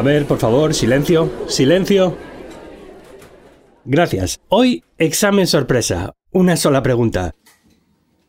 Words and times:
A 0.00 0.02
ver, 0.02 0.24
por 0.24 0.38
favor, 0.38 0.72
silencio, 0.72 1.30
silencio. 1.46 2.16
Gracias. 3.84 4.40
Hoy, 4.48 4.82
examen 4.96 5.46
sorpresa. 5.46 6.14
Una 6.30 6.56
sola 6.56 6.82
pregunta. 6.82 7.34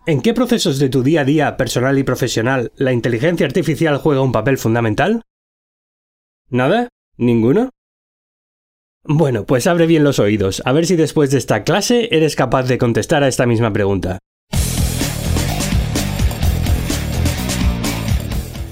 ¿En 0.05 0.19
qué 0.19 0.33
procesos 0.33 0.79
de 0.79 0.89
tu 0.89 1.01
día 1.01 1.21
a 1.21 1.23
día 1.23 1.55
personal 1.55 1.97
y 1.97 2.03
profesional 2.03 2.73
la 2.75 2.91
inteligencia 2.91 3.45
artificial 3.45 3.99
juega 3.99 4.19
un 4.19 4.33
papel 4.33 4.57
fundamental? 4.57 5.21
¿Nada? 6.49 6.89
¿Ninguno? 7.15 7.69
Bueno, 9.05 9.45
pues 9.45 9.65
abre 9.65 9.87
bien 9.87 10.03
los 10.03 10.19
oídos, 10.19 10.61
a 10.65 10.73
ver 10.73 10.85
si 10.85 10.97
después 10.97 11.31
de 11.31 11.37
esta 11.37 11.63
clase 11.63 12.09
eres 12.11 12.35
capaz 12.35 12.63
de 12.63 12.79
contestar 12.79 13.23
a 13.23 13.29
esta 13.29 13.45
misma 13.45 13.71
pregunta. 13.71 14.19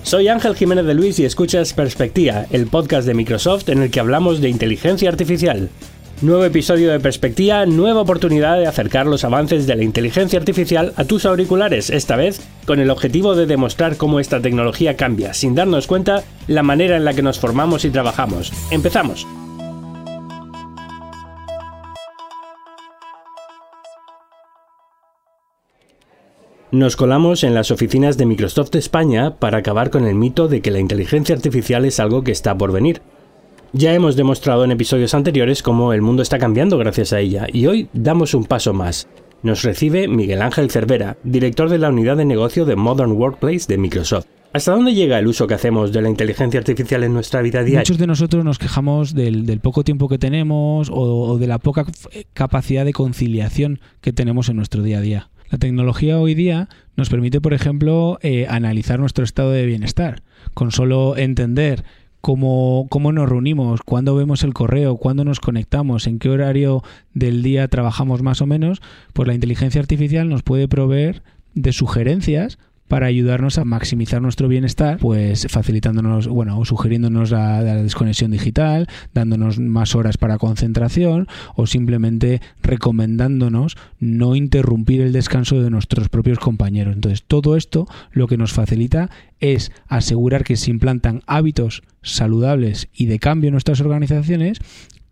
Soy 0.10 0.28
Ángel 0.28 0.56
Jiménez 0.56 0.86
de 0.86 0.96
Luis 0.96 1.20
y 1.20 1.26
escuchas 1.26 1.74
Perspectiva, 1.74 2.48
el 2.50 2.66
podcast 2.66 3.06
de 3.06 3.14
Microsoft 3.14 3.70
en 3.70 3.84
el 3.84 3.92
que 3.92 4.00
hablamos 4.00 4.42
de 4.42 4.50
inteligencia 4.50 5.08
artificial. 5.08 5.70
Nuevo 6.24 6.44
episodio 6.46 6.92
de 6.92 7.00
Perspectiva, 7.00 7.68
nueva 7.68 8.02
oportunidad 8.02 8.58
de 8.58 8.66
acercar 8.66 9.06
los 9.06 9.24
avances 9.24 9.68
de 9.68 9.76
la 9.76 9.84
inteligencia 9.84 10.40
artificial 10.40 10.94
a 10.96 11.06
tus 11.06 11.28
auriculares, 11.28 11.92
esta 11.92 12.16
vez 12.16 12.42
con 12.66 12.80
el 12.80 12.90
objetivo 12.90 13.36
de 13.36 13.46
demostrar 13.46 13.98
cómo 13.98 14.20
esta 14.20 14.42
tecnología 14.42 14.98
cambia, 14.98 15.36
sin 15.36 15.54
darnos 15.54 15.86
cuenta, 15.86 16.24
la 16.48 16.64
manera 16.64 16.98
en 16.98 17.06
la 17.06 17.14
que 17.14 17.22
nos 17.22 17.38
formamos 17.38 17.86
y 17.86 17.92
trabajamos. 17.92 18.52
Empezamos. 18.72 19.28
Nos 26.72 26.96
colamos 26.96 27.44
en 27.44 27.56
las 27.56 27.72
oficinas 27.72 28.16
de 28.20 28.28
Microsoft 28.28 28.76
España 28.76 29.38
para 29.38 29.58
acabar 29.58 29.90
con 29.90 30.06
el 30.06 30.14
mito 30.14 30.48
de 30.48 30.62
que 30.62 30.70
la 30.70 30.78
inteligencia 30.78 31.34
artificial 31.34 31.84
es 31.84 32.00
algo 32.00 32.24
que 32.24 32.32
está 32.32 32.56
por 32.56 32.72
venir. 32.72 33.02
Ya 33.74 33.96
hemos 33.96 34.16
demostrado 34.16 34.64
en 34.64 34.70
episodios 34.70 35.16
anteriores 35.16 35.64
cómo 35.64 35.94
el 35.94 36.04
mundo 36.04 36.22
está 36.22 36.38
cambiando 36.38 36.78
gracias 36.78 37.12
a 37.12 37.22
ella, 37.22 37.48
y 37.52 37.66
hoy 37.66 37.90
damos 37.94 38.36
un 38.36 38.46
paso 38.46 38.72
más. 38.72 39.08
Nos 39.42 39.64
recibe 39.64 40.08
Miguel 40.08 40.44
Ángel 40.44 40.70
Cervera, 40.70 41.18
director 41.24 41.70
de 41.70 41.80
la 41.80 41.90
unidad 41.90 42.18
de 42.18 42.26
negocio 42.26 42.66
de 42.66 42.76
Modern 42.76 43.14
Workplace 43.14 43.66
de 43.68 43.80
Microsoft. 43.80 44.28
¿Hasta 44.54 44.72
dónde 44.72 44.94
llega 44.94 45.18
el 45.18 45.26
uso 45.26 45.48
que 45.48 45.56
hacemos 45.56 45.92
de 45.92 46.04
la 46.04 46.10
inteligencia 46.10 46.60
artificial 46.60 47.04
en 47.04 47.14
nuestra 47.14 47.42
vida 47.42 47.64
diaria? 47.64 47.80
Muchos 47.80 47.98
de 47.98 48.06
nosotros 48.06 48.46
nos 48.46 48.60
quejamos 48.60 49.16
del, 49.16 49.60
poco 49.60 49.84
tiempo 49.84 50.08
que 50.08 50.20
tenemos 50.20 50.90
o, 50.92 51.40
de 51.40 51.48
la 51.48 51.58
poca 51.58 51.86
capacidad 52.34 52.86
de 52.86 52.94
conciliación 52.94 53.80
que 54.02 54.14
tenemos 54.14 54.50
en 54.50 54.58
nuestro 54.58 54.84
día 54.84 55.00
a 55.00 55.02
día. 55.02 55.30
La 55.50 55.58
tecnología 55.58 56.20
hoy 56.20 56.36
día 56.36 56.70
nos 56.96 57.10
permite, 57.10 57.42
por 57.42 57.54
ejemplo, 57.54 58.20
eh, 58.22 58.46
analizar 58.48 59.00
nuestro 59.00 59.24
estado 59.24 59.52
de 59.52 59.66
bienestar. 59.66 60.22
Con 60.54 60.72
solo 60.72 61.18
entender 61.18 61.84
cómo, 62.22 62.86
cómo 62.90 63.12
nos 63.12 63.28
reunimos, 63.28 63.82
cuándo 63.82 64.16
vemos 64.16 64.44
el 64.44 64.54
correo, 64.54 64.98
cuándo 64.98 65.26
nos 65.26 65.40
conectamos, 65.40 66.06
en 66.06 66.20
qué 66.20 66.30
horario 66.30 66.84
del 67.14 67.42
día 67.42 67.68
trabajamos 67.68 68.22
más 68.22 68.42
o 68.42 68.46
menos, 68.46 68.82
pues 69.14 69.28
la 69.28 69.34
inteligencia 69.34 69.82
artificial 69.82 70.30
nos 70.30 70.44
puede 70.44 70.68
proveer 70.68 71.24
de 71.56 71.74
sugerencias 71.74 72.60
para 72.90 73.06
ayudarnos 73.06 73.60
a 73.60 73.66
maximizar 73.66 74.22
nuestro 74.22 74.48
bienestar, 74.48 74.98
pues 74.98 75.48
facilitándonos, 75.48 76.28
bueno, 76.28 76.60
o 76.60 76.66
sugiriéndonos 76.66 77.30
la, 77.32 77.64
desconexión 77.64 78.32
digital, 78.32 78.88
dándonos 79.14 79.60
más 79.60 79.96
horas 79.96 80.18
para 80.18 80.40
concentración 80.40 81.28
o 81.56 81.68
simplemente 81.68 82.42
recomendándonos 82.64 83.78
no 84.00 84.36
interrumpir 84.36 85.02
el 85.02 85.14
descanso 85.14 85.62
de 85.62 85.70
nuestros 85.70 86.10
propios 86.10 86.40
compañeros. 86.40 86.96
Entonces, 86.96 87.24
todo 87.24 87.56
esto 87.56 87.88
lo 88.12 88.28
que 88.28 88.38
nos 88.38 88.54
facilita 88.54 89.12
es 89.40 89.72
asegurar 89.88 90.44
que 90.44 90.58
se 90.58 90.72
implantan 90.72 91.22
hábitos 91.28 91.84
saludables 92.02 92.90
y 92.92 93.06
de 93.06 93.20
cambio 93.20 93.50
en 93.50 93.54
nuestras 93.54 93.82
organizaciones 93.82 94.60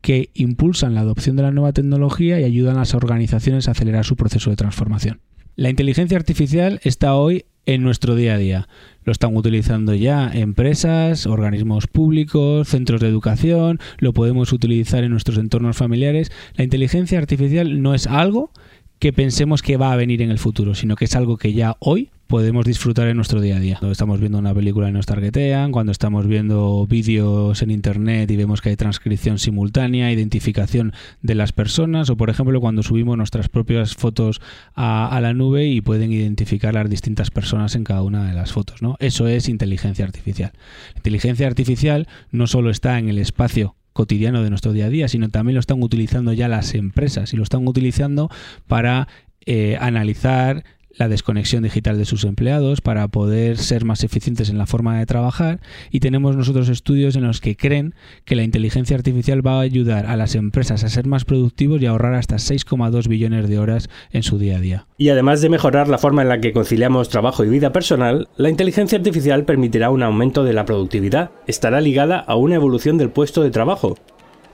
que 0.02 0.32
impulsan 0.34 0.96
la 0.96 1.02
adopción 1.02 1.36
de 1.36 1.44
la 1.44 1.52
nueva 1.52 1.74
tecnología 1.74 2.40
y 2.40 2.44
ayudan 2.44 2.78
a 2.78 2.80
las 2.80 2.96
organizaciones 2.96 3.68
a 3.68 3.72
acelerar 3.72 4.04
su 4.04 4.16
proceso 4.16 4.50
de 4.50 4.56
transformación. 4.56 5.22
La 5.56 5.70
inteligencia 5.70 6.18
artificial 6.18 6.80
está 6.84 7.16
hoy 7.16 7.46
en 7.68 7.84
nuestro 7.84 8.16
día 8.16 8.34
a 8.34 8.38
día. 8.40 8.68
Lo 9.04 9.12
están 9.12 9.36
utilizando 9.36 9.94
ya 9.94 10.32
empresas, 10.34 11.28
organismos 11.28 11.86
públicos, 11.88 12.68
centros 12.68 13.00
de 13.00 13.08
educación, 13.08 13.80
lo 14.00 14.14
podemos 14.14 14.52
utilizar 14.52 15.04
en 15.04 15.12
nuestros 15.12 15.38
entornos 15.38 15.78
familiares. 15.78 16.32
La 16.56 16.64
inteligencia 16.64 17.20
artificial 17.20 17.82
no 17.82 17.94
es 17.94 18.08
algo 18.08 18.52
que 19.00 19.14
pensemos 19.14 19.62
que 19.62 19.78
va 19.78 19.92
a 19.92 19.96
venir 19.96 20.22
en 20.22 20.32
el 20.32 20.40
futuro, 20.40 20.76
sino 20.76 20.96
que 20.96 21.06
es 21.06 21.16
algo 21.16 21.38
que 21.38 21.54
ya 21.54 21.76
hoy 21.80 22.10
podemos 22.28 22.66
disfrutar 22.66 23.08
en 23.08 23.16
nuestro 23.16 23.40
día 23.42 23.56
a 23.56 23.60
día. 23.60 23.78
Cuando 23.80 23.94
estamos 23.94 24.20
viendo 24.20 24.38
una 24.38 24.54
película 24.54 24.90
y 24.90 24.92
nos 24.92 25.06
targetean, 25.06 25.72
cuando 25.72 25.92
estamos 25.92 26.28
viendo 26.28 26.86
vídeos 26.88 27.62
en 27.62 27.72
internet 27.72 28.30
y 28.30 28.36
vemos 28.36 28.62
que 28.62 28.70
hay 28.70 28.76
transcripción 28.76 29.40
simultánea, 29.40 30.12
identificación 30.12 30.94
de 31.22 31.36
las 31.36 31.54
personas, 31.54 32.10
o 32.10 32.18
por 32.18 32.30
ejemplo 32.30 32.60
cuando 32.60 32.84
subimos 32.84 33.18
nuestras 33.18 33.50
propias 33.50 33.96
fotos 33.96 34.42
a, 34.76 35.18
la 35.22 35.34
nube 35.34 35.68
y 35.68 35.82
pueden 35.82 36.12
identificar 36.12 36.74
las 36.74 36.90
distintas 36.90 37.32
personas 37.32 37.76
en 37.76 37.84
cada 37.84 38.04
una 38.04 38.28
de 38.28 38.34
las 38.34 38.52
fotos. 38.52 38.82
¿no? 38.82 38.98
Eso 39.00 39.28
es 39.28 39.48
inteligencia 39.48 40.06
artificial. 40.06 40.52
inteligencia 40.96 41.48
artificial 41.48 42.08
no 42.32 42.48
solo 42.48 42.70
está 42.70 43.00
en 43.00 43.10
el 43.10 43.20
espacio 43.20 43.76
cotidiano 43.98 44.44
de 44.44 44.52
nuestro 44.52 44.74
día 44.74 44.86
a 44.86 44.90
día, 44.90 45.08
sino 45.08 45.30
también 45.30 45.56
lo 45.56 45.60
están 45.60 45.82
utilizando 45.82 46.32
ya 46.32 46.48
las 46.48 46.76
empresas 46.76 47.34
y 47.34 47.36
lo 47.36 47.42
están 47.42 47.68
utilizando 47.68 48.30
para 48.68 49.08
eh, 49.48 49.76
analizar 49.82 50.64
la 50.98 51.08
desconexión 51.08 51.64
digital 51.64 51.98
de 51.98 52.06
sus 52.06 52.24
empleados 52.24 52.82
para 52.82 53.08
poder 53.08 53.58
ser 53.58 53.86
más 53.86 54.04
eficientes 54.04 54.50
en 54.50 54.58
la 54.58 54.66
forma 54.66 55.00
de 55.00 55.06
trabajar. 55.06 55.60
Y 55.92 56.00
tenemos 56.00 56.36
nosotros 56.36 56.70
estudios 56.70 57.16
en 57.16 57.24
los 57.24 57.42
que 57.42 57.56
creen 57.56 57.96
que 58.26 58.36
la 58.36 58.44
inteligencia 58.44 58.98
artificial 58.98 59.46
va 59.46 59.58
a 59.58 59.62
ayudar 59.62 60.06
a 60.06 60.18
las 60.18 60.36
empresas 60.36 60.84
a 60.84 60.90
ser 60.90 61.08
más 61.08 61.26
productivos 61.26 61.82
y 61.82 61.86
ahorrar 61.86 62.16
hasta 62.16 62.36
6,2 62.36 63.08
billones 63.08 63.48
de 63.48 63.60
horas 63.60 63.90
en 64.12 64.24
su 64.24 64.38
día 64.38 64.58
a 64.58 64.60
día. 64.60 64.88
Y 64.98 65.10
además 65.10 65.42
de 65.42 65.50
mejorar 65.50 65.88
la 65.88 65.98
forma 65.98 66.22
en 66.22 66.30
la 66.30 66.42
que 66.42 66.54
conciliamos 66.54 67.10
trabajo 67.10 67.44
y 67.44 67.50
vida 67.50 67.72
personal, 67.72 68.28
la 68.38 68.50
inteligencia 68.50 68.98
artificial 68.98 69.46
permitirá 69.46 69.90
un 69.90 70.04
aumento 70.04 70.44
de 70.44 70.54
la 70.54 70.66
productividad, 70.66 71.32
estará 71.46 71.82
ligada 71.82 72.20
a 72.20 72.36
una 72.36 72.56
evolución 72.56 72.98
del 72.98 73.12
puesto 73.12 73.44
de 73.44 73.52
trabajo, 73.52 73.98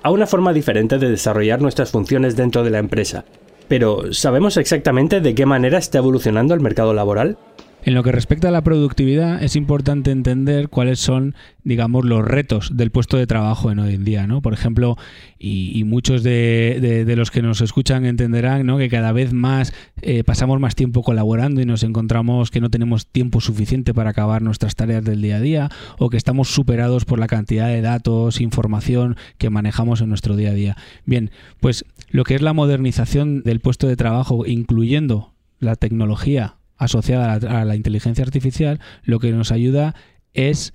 a 0.02 0.12
una 0.12 0.28
forma 0.28 0.54
diferente 0.54 0.98
de 1.00 1.10
desarrollar 1.10 1.62
nuestras 1.62 1.92
funciones 1.92 2.36
dentro 2.36 2.64
de 2.64 2.72
la 2.72 2.80
empresa, 2.80 3.26
pero, 3.74 4.14
¿sabemos 4.14 4.58
exactamente 4.58 5.20
de 5.20 5.34
qué 5.34 5.48
manera 5.48 5.80
está 5.80 5.98
evolucionando 5.98 6.54
el 6.54 6.60
mercado 6.60 6.94
laboral? 6.94 7.40
En 7.86 7.96
lo 7.96 8.04
que 8.04 8.14
respecta 8.14 8.48
a 8.48 8.52
la 8.52 8.64
productividad, 8.64 9.44
es 9.44 9.58
importante 9.58 10.12
entender 10.12 10.70
cuáles 10.70 11.00
son, 11.00 11.36
digamos, 11.66 12.06
los 12.06 12.24
retos 12.24 12.78
del 12.78 12.92
puesto 12.92 13.18
de 13.18 13.28
trabajo 13.28 13.72
en 13.72 13.80
hoy 13.80 13.96
en 13.96 14.06
día, 14.06 14.26
¿no? 14.26 14.42
Por 14.42 14.54
ejemplo, 14.54 14.96
y, 15.38 15.84
muchos 15.84 16.24
de, 16.24 17.04
los 17.18 17.30
que 17.30 17.42
nos 17.42 17.60
escuchan 17.60 18.06
entenderán, 18.06 18.66
¿no? 18.66 18.78
Que 18.78 18.88
cada 18.88 19.12
vez 19.12 19.34
más 19.34 19.74
eh, 20.02 20.24
pasamos 20.24 20.62
más 20.62 20.76
tiempo 20.76 21.04
colaborando 21.04 21.60
y 21.60 21.66
nos 21.66 21.84
encontramos 21.84 22.52
que 22.52 22.62
no 22.62 22.70
tenemos 22.70 23.06
tiempo 23.08 23.42
suficiente 23.42 23.94
para 23.94 24.12
acabar 24.12 24.42
nuestras 24.42 24.76
tareas 24.76 25.04
del 25.04 25.22
día 25.22 25.36
a 25.36 25.42
día 25.42 25.70
o 26.00 26.10
que 26.10 26.16
estamos 26.16 26.48
superados 26.48 27.04
por 27.04 27.20
la 27.20 27.28
cantidad 27.28 27.68
de 27.68 27.82
datos, 27.82 28.40
información 28.40 29.18
que 29.38 29.50
manejamos 29.50 30.00
en 30.00 30.08
nuestro 30.08 30.38
día 30.38 30.52
a 30.52 30.54
día. 30.54 30.78
Bien, 31.06 31.32
pues 31.60 31.84
lo 32.12 32.24
que 32.24 32.36
es 32.36 32.42
la 32.42 32.54
modernización 32.54 33.44
del 33.44 33.60
puesto 33.60 33.88
de 33.88 33.98
trabajo, 33.98 34.46
incluyendo 34.46 35.34
la 35.60 35.76
tecnología 35.76 36.56
asociada 36.78 37.34
a 37.34 37.66
la, 37.66 37.76
inteligencia 37.76 38.24
artificial, 38.24 38.80
lo 39.04 39.20
que 39.20 39.32
nos 39.32 39.52
ayuda 39.52 39.96
es 40.34 40.74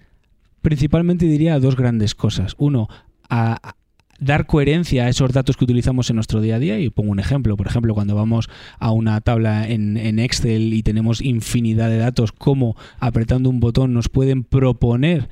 principalmente 0.62 1.26
diría 1.26 1.54
a 1.54 1.60
dos 1.60 1.76
grandes 1.76 2.14
cosas. 2.14 2.54
Uno, 2.59 2.88
a, 3.28 3.75
dar 4.20 4.47
coherencia 4.47 5.04
a 5.04 5.08
esos 5.08 5.32
datos 5.32 5.56
que 5.56 5.64
utilizamos 5.64 6.10
en 6.10 6.16
nuestro 6.16 6.41
día 6.41 6.56
a 6.56 6.58
día. 6.58 6.78
Y 6.81 6.91
pongo 6.91 7.12
un 7.12 7.20
ejemplo. 7.20 7.56
Por 7.56 7.66
ejemplo, 7.66 7.94
cuando 7.94 8.14
vamos 8.14 8.48
a 8.78 8.91
una 8.91 9.20
tabla 9.20 9.69
en, 9.69 9.96
en, 9.96 10.19
Excel 10.19 10.73
y 10.73 10.82
tenemos 10.82 11.20
infinidad 11.20 11.88
de 11.88 11.99
datos, 11.99 12.32
cómo 12.32 12.76
apretando 12.99 13.49
un 13.49 13.61
botón 13.61 13.93
nos 13.93 14.08
pueden 14.08 14.44
proponer 14.44 15.28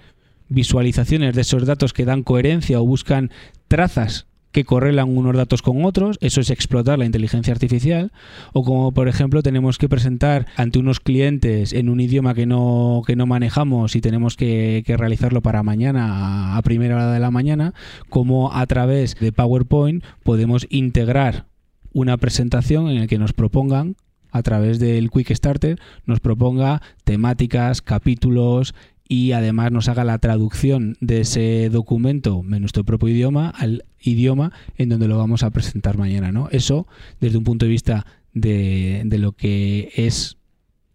visualizaciones 0.48 1.34
de 1.34 1.40
esos 1.40 1.66
datos 1.66 1.92
que 1.92 2.04
dan 2.04 2.22
coherencia 2.22 2.80
o 2.80 2.86
buscan 2.86 3.30
trazas 3.68 4.26
que 4.56 4.64
correlan 4.64 5.14
unos 5.14 5.36
datos 5.36 5.60
con 5.60 5.84
otros, 5.84 6.16
eso 6.22 6.40
es 6.40 6.48
explotar 6.48 6.98
la 6.98 7.04
inteligencia 7.04 7.52
artificial, 7.52 8.10
o 8.54 8.64
como 8.64 8.90
por 8.90 9.06
ejemplo 9.06 9.42
tenemos 9.42 9.76
que 9.76 9.86
presentar 9.86 10.46
ante 10.56 10.78
unos 10.78 10.98
clientes 10.98 11.74
en 11.74 11.90
un 11.90 12.00
idioma 12.00 12.32
que 12.32 12.46
no, 12.46 13.02
que 13.06 13.16
no 13.16 13.26
manejamos 13.26 13.96
y 13.96 14.00
tenemos 14.00 14.34
que, 14.34 14.82
realizarlo 14.86 15.42
para 15.42 15.62
mañana 15.62 16.56
a 16.56 16.62
primera 16.62 16.94
hora 16.94 17.12
de 17.12 17.20
la 17.20 17.30
mañana, 17.30 17.74
como 18.08 18.50
a 18.50 18.66
través 18.66 19.16
de 19.16 19.30
PowerPoint 19.30 20.02
podemos 20.22 20.66
integrar 20.70 21.44
una 21.92 22.16
presentación 22.16 22.88
en 22.88 23.00
la 23.00 23.06
que 23.08 23.18
nos 23.18 23.34
propongan 23.34 23.96
a 24.32 24.42
través 24.42 24.78
del 24.78 25.10
Quick 25.10 25.34
Starter 25.34 25.78
nos 26.06 26.20
proponga 26.20 26.80
temáticas, 27.04 27.82
capítulos, 27.82 28.74
y 29.08 29.32
además 29.32 29.72
nos 29.72 29.88
haga 29.88 30.04
la 30.04 30.18
traducción 30.18 30.96
de 31.00 31.20
ese 31.20 31.68
documento 31.70 32.42
en 32.50 32.60
nuestro 32.60 32.84
propio 32.84 33.08
idioma 33.08 33.50
al 33.50 33.84
idioma 34.00 34.52
en 34.76 34.88
donde 34.88 35.08
lo 35.08 35.18
vamos 35.18 35.42
a 35.42 35.50
presentar 35.50 35.96
mañana. 35.98 36.32
¿no? 36.32 36.48
Eso, 36.50 36.86
desde 37.20 37.38
un 37.38 37.44
punto 37.44 37.66
de 37.66 37.70
vista 37.70 38.06
de, 38.32 39.02
de 39.04 39.18
lo 39.18 39.32
que 39.32 39.92
es 39.96 40.38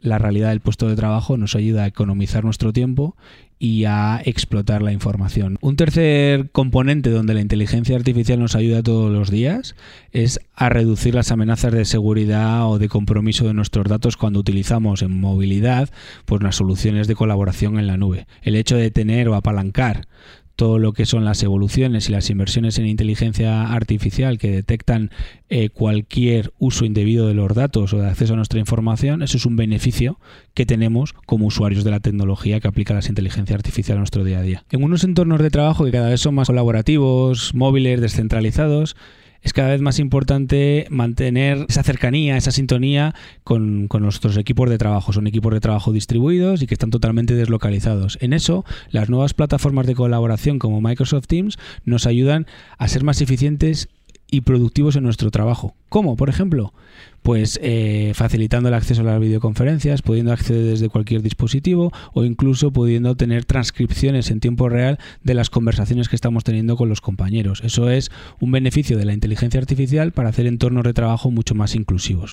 la 0.01 0.17
realidad 0.17 0.49
del 0.49 0.59
puesto 0.59 0.87
de 0.87 0.95
trabajo 0.95 1.37
nos 1.37 1.55
ayuda 1.55 1.83
a 1.83 1.87
economizar 1.87 2.43
nuestro 2.43 2.73
tiempo 2.73 3.15
y 3.59 3.85
a 3.85 4.19
explotar 4.25 4.81
la 4.81 4.91
información. 4.91 5.59
Un 5.61 5.75
tercer 5.75 6.49
componente 6.49 7.11
donde 7.11 7.35
la 7.35 7.41
inteligencia 7.41 7.95
artificial 7.95 8.39
nos 8.39 8.55
ayuda 8.55 8.81
todos 8.81 9.11
los 9.11 9.29
días 9.29 9.75
es 10.11 10.39
a 10.55 10.69
reducir 10.69 11.13
las 11.13 11.31
amenazas 11.31 11.71
de 11.71 11.85
seguridad 11.85 12.67
o 12.67 12.79
de 12.79 12.89
compromiso 12.89 13.45
de 13.45 13.53
nuestros 13.53 13.85
datos 13.87 14.17
cuando 14.17 14.39
utilizamos 14.39 15.03
en 15.03 15.19
movilidad 15.19 15.89
pues 16.25 16.41
las 16.41 16.55
soluciones 16.55 17.07
de 17.07 17.13
colaboración 17.13 17.77
en 17.77 17.85
la 17.85 17.97
nube. 17.97 18.25
El 18.41 18.55
hecho 18.55 18.77
de 18.77 18.89
tener 18.89 19.29
o 19.29 19.35
apalancar 19.35 20.07
todo 20.55 20.79
lo 20.79 20.93
que 20.93 21.05
son 21.05 21.25
las 21.25 21.41
evoluciones 21.43 22.09
y 22.09 22.11
las 22.11 22.29
inversiones 22.29 22.77
en 22.77 22.87
inteligencia 22.87 23.71
artificial 23.71 24.37
que 24.37 24.51
detectan 24.51 25.11
eh, 25.49 25.69
cualquier 25.69 26.53
uso 26.59 26.85
indebido 26.85 27.27
de 27.27 27.33
los 27.33 27.53
datos 27.53 27.93
o 27.93 27.97
de 27.97 28.07
acceso 28.07 28.33
a 28.33 28.37
nuestra 28.37 28.59
información, 28.59 29.21
eso 29.23 29.37
es 29.37 29.45
un 29.45 29.55
beneficio 29.55 30.19
que 30.53 30.65
tenemos 30.65 31.13
como 31.25 31.47
usuarios 31.47 31.83
de 31.83 31.91
la 31.91 31.99
tecnología 31.99 32.59
que 32.59 32.67
aplica 32.67 32.93
la 32.93 33.01
inteligencia 33.07 33.55
artificial 33.55 33.97
a 33.97 34.01
nuestro 34.01 34.23
día 34.23 34.39
a 34.39 34.43
día. 34.43 34.63
En 34.71 34.83
unos 34.83 35.03
entornos 35.03 35.41
de 35.41 35.49
trabajo 35.49 35.85
que 35.85 35.91
cada 35.91 36.09
vez 36.09 36.21
son 36.21 36.35
más 36.35 36.47
colaborativos, 36.47 37.53
móviles, 37.53 38.01
descentralizados, 38.01 38.95
es 39.41 39.53
cada 39.53 39.69
vez 39.69 39.81
más 39.81 39.99
importante 39.99 40.85
mantener 40.89 41.65
esa 41.67 41.83
cercanía, 41.83 42.37
esa 42.37 42.51
sintonía 42.51 43.15
con, 43.43 43.87
nuestros 43.87 44.37
equipos 44.37 44.69
de 44.69 44.77
trabajo. 44.77 45.13
Son 45.13 45.27
equipos 45.27 45.53
de 45.53 45.59
trabajo 45.59 45.91
distribuidos 45.91 46.61
y 46.61 46.67
que 46.67 46.75
están 46.75 46.91
totalmente 46.91 47.33
deslocalizados. 47.33 48.17
En 48.21 48.33
eso, 48.33 48.65
las 48.89 49.09
nuevas 49.09 49.33
plataformas 49.33 49.87
de 49.87 49.95
colaboración 49.95 50.59
como 50.59 50.81
Microsoft 50.81 51.27
Teams 51.27 51.57
nos 51.85 52.05
ayudan 52.05 52.45
a 52.77 52.87
ser 52.87 53.03
más 53.03 53.21
eficientes 53.21 53.89
y 54.31 54.41
productivos 54.41 54.95
en 54.95 55.03
nuestro 55.03 55.29
trabajo. 55.29 55.75
¿Cómo? 55.89 56.15
Por 56.15 56.29
ejemplo, 56.29 56.73
pues 57.21 57.59
eh, 57.61 58.13
facilitando 58.15 58.69
el 58.69 58.75
acceso 58.75 59.01
a 59.01 59.03
las 59.03 59.19
videoconferencias, 59.19 60.01
pudiendo 60.01 60.31
acceder 60.31 60.63
desde 60.63 60.89
cualquier 60.89 61.21
dispositivo 61.21 61.91
o 62.13 62.23
incluso 62.23 62.71
pudiendo 62.71 63.15
tener 63.15 63.45
transcripciones 63.45 64.31
en 64.31 64.39
tiempo 64.39 64.69
real 64.69 64.97
de 65.23 65.33
las 65.33 65.49
conversaciones 65.49 66.09
que 66.09 66.15
estamos 66.15 66.43
teniendo 66.43 66.77
con 66.77 66.89
los 66.89 67.01
compañeros. 67.01 67.61
Eso 67.63 67.89
es 67.89 68.09
un 68.39 68.51
beneficio 68.51 68.97
de 68.97 69.05
la 69.05 69.13
inteligencia 69.13 69.59
artificial 69.59 70.13
para 70.13 70.29
hacer 70.29 70.47
entornos 70.47 70.85
de 70.85 70.93
trabajo 70.93 71.29
mucho 71.29 71.53
más 71.53 71.75
inclusivos. 71.75 72.31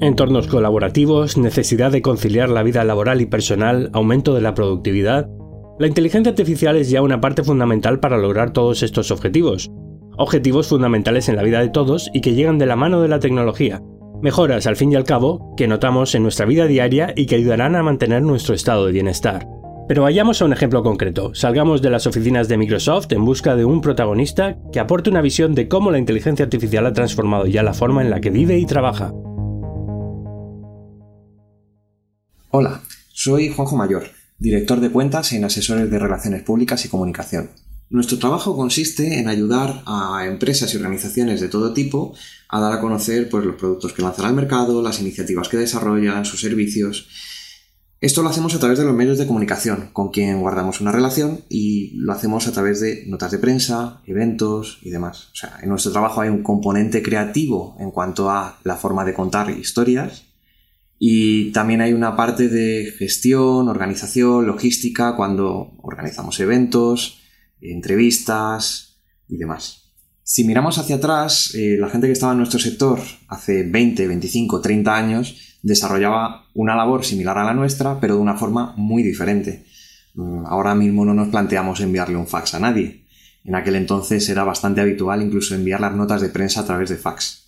Entornos 0.00 0.48
colaborativos, 0.48 1.38
necesidad 1.38 1.90
de 1.90 2.02
conciliar 2.02 2.50
la 2.50 2.62
vida 2.62 2.84
laboral 2.84 3.20
y 3.20 3.26
personal, 3.26 3.90
aumento 3.94 4.34
de 4.34 4.42
la 4.42 4.54
productividad, 4.54 5.30
la 5.76 5.88
inteligencia 5.88 6.30
artificial 6.30 6.76
es 6.76 6.88
ya 6.88 7.02
una 7.02 7.20
parte 7.20 7.42
fundamental 7.42 7.98
para 7.98 8.16
lograr 8.16 8.52
todos 8.52 8.84
estos 8.84 9.10
objetivos. 9.10 9.72
Objetivos 10.16 10.68
fundamentales 10.68 11.28
en 11.28 11.34
la 11.34 11.42
vida 11.42 11.60
de 11.60 11.68
todos 11.68 12.10
y 12.14 12.20
que 12.20 12.34
llegan 12.34 12.58
de 12.58 12.66
la 12.66 12.76
mano 12.76 13.02
de 13.02 13.08
la 13.08 13.18
tecnología. 13.18 13.82
Mejoras, 14.22 14.68
al 14.68 14.76
fin 14.76 14.92
y 14.92 14.94
al 14.94 15.02
cabo, 15.02 15.52
que 15.56 15.66
notamos 15.66 16.14
en 16.14 16.22
nuestra 16.22 16.46
vida 16.46 16.68
diaria 16.68 17.12
y 17.16 17.26
que 17.26 17.34
ayudarán 17.34 17.74
a 17.74 17.82
mantener 17.82 18.22
nuestro 18.22 18.54
estado 18.54 18.86
de 18.86 18.92
bienestar. 18.92 19.48
Pero 19.88 20.02
vayamos 20.02 20.40
a 20.40 20.44
un 20.44 20.52
ejemplo 20.52 20.84
concreto. 20.84 21.34
Salgamos 21.34 21.82
de 21.82 21.90
las 21.90 22.06
oficinas 22.06 22.46
de 22.46 22.56
Microsoft 22.56 23.10
en 23.10 23.24
busca 23.24 23.56
de 23.56 23.64
un 23.64 23.80
protagonista 23.80 24.56
que 24.72 24.78
aporte 24.78 25.10
una 25.10 25.22
visión 25.22 25.56
de 25.56 25.66
cómo 25.66 25.90
la 25.90 25.98
inteligencia 25.98 26.44
artificial 26.44 26.86
ha 26.86 26.92
transformado 26.92 27.46
ya 27.46 27.64
la 27.64 27.74
forma 27.74 28.00
en 28.00 28.10
la 28.10 28.20
que 28.20 28.30
vive 28.30 28.56
y 28.58 28.64
trabaja. 28.64 29.12
Hola, 32.50 32.80
soy 33.12 33.48
Juanjo 33.48 33.76
Mayor 33.76 34.04
director 34.44 34.78
de 34.78 34.90
cuentas 34.90 35.32
en 35.32 35.42
asesores 35.42 35.90
de 35.90 35.98
relaciones 35.98 36.42
públicas 36.42 36.84
y 36.84 36.90
comunicación. 36.90 37.48
Nuestro 37.88 38.18
trabajo 38.18 38.54
consiste 38.54 39.18
en 39.18 39.28
ayudar 39.28 39.82
a 39.86 40.26
empresas 40.26 40.72
y 40.72 40.76
organizaciones 40.76 41.40
de 41.40 41.48
todo 41.48 41.72
tipo 41.72 42.14
a 42.50 42.60
dar 42.60 42.74
a 42.74 42.80
conocer 42.80 43.30
pues, 43.30 43.42
los 43.46 43.56
productos 43.56 43.94
que 43.94 44.02
lanzan 44.02 44.26
al 44.26 44.34
mercado, 44.34 44.82
las 44.82 45.00
iniciativas 45.00 45.48
que 45.48 45.56
desarrollan, 45.56 46.26
sus 46.26 46.42
servicios. 46.42 47.08
Esto 48.02 48.22
lo 48.22 48.28
hacemos 48.28 48.54
a 48.54 48.58
través 48.58 48.78
de 48.78 48.84
los 48.84 48.94
medios 48.94 49.16
de 49.16 49.26
comunicación, 49.26 49.88
con 49.94 50.10
quien 50.10 50.38
guardamos 50.40 50.82
una 50.82 50.92
relación 50.92 51.40
y 51.48 51.92
lo 51.94 52.12
hacemos 52.12 52.46
a 52.46 52.52
través 52.52 52.80
de 52.80 53.04
notas 53.06 53.30
de 53.30 53.38
prensa, 53.38 54.02
eventos 54.04 54.78
y 54.82 54.90
demás. 54.90 55.28
O 55.32 55.36
sea, 55.36 55.58
en 55.62 55.70
nuestro 55.70 55.90
trabajo 55.90 56.20
hay 56.20 56.28
un 56.28 56.42
componente 56.42 57.02
creativo 57.02 57.78
en 57.80 57.90
cuanto 57.90 58.30
a 58.30 58.58
la 58.62 58.76
forma 58.76 59.06
de 59.06 59.14
contar 59.14 59.48
historias 59.50 60.33
y 60.98 61.52
también 61.52 61.80
hay 61.80 61.92
una 61.92 62.16
parte 62.16 62.48
de 62.48 62.92
gestión, 62.98 63.68
organización, 63.68 64.46
logística, 64.46 65.16
cuando 65.16 65.72
organizamos 65.82 66.38
eventos, 66.40 67.20
entrevistas 67.60 69.00
y 69.28 69.36
demás. 69.36 69.92
Si 70.22 70.44
miramos 70.44 70.78
hacia 70.78 70.96
atrás, 70.96 71.54
eh, 71.54 71.76
la 71.78 71.90
gente 71.90 72.06
que 72.06 72.14
estaba 72.14 72.32
en 72.32 72.38
nuestro 72.38 72.58
sector 72.58 72.98
hace 73.28 73.62
20, 73.64 74.06
25, 74.06 74.60
30 74.60 74.96
años 74.96 75.58
desarrollaba 75.62 76.46
una 76.54 76.76
labor 76.76 77.04
similar 77.04 77.36
a 77.38 77.44
la 77.44 77.54
nuestra, 77.54 78.00
pero 78.00 78.14
de 78.14 78.20
una 78.20 78.36
forma 78.36 78.72
muy 78.76 79.02
diferente. 79.02 79.66
Mm, 80.14 80.46
ahora 80.46 80.74
mismo 80.74 81.04
no 81.04 81.12
nos 81.12 81.28
planteamos 81.28 81.80
enviarle 81.80 82.16
un 82.16 82.26
fax 82.26 82.54
a 82.54 82.60
nadie. 82.60 83.04
En 83.44 83.54
aquel 83.54 83.76
entonces 83.76 84.26
era 84.28 84.44
bastante 84.44 84.80
habitual 84.80 85.20
incluso 85.20 85.54
enviar 85.54 85.80
las 85.80 85.94
notas 85.94 86.22
de 86.22 86.30
prensa 86.30 86.60
a 86.60 86.66
través 86.66 86.88
de 86.88 86.96
fax. 86.96 87.43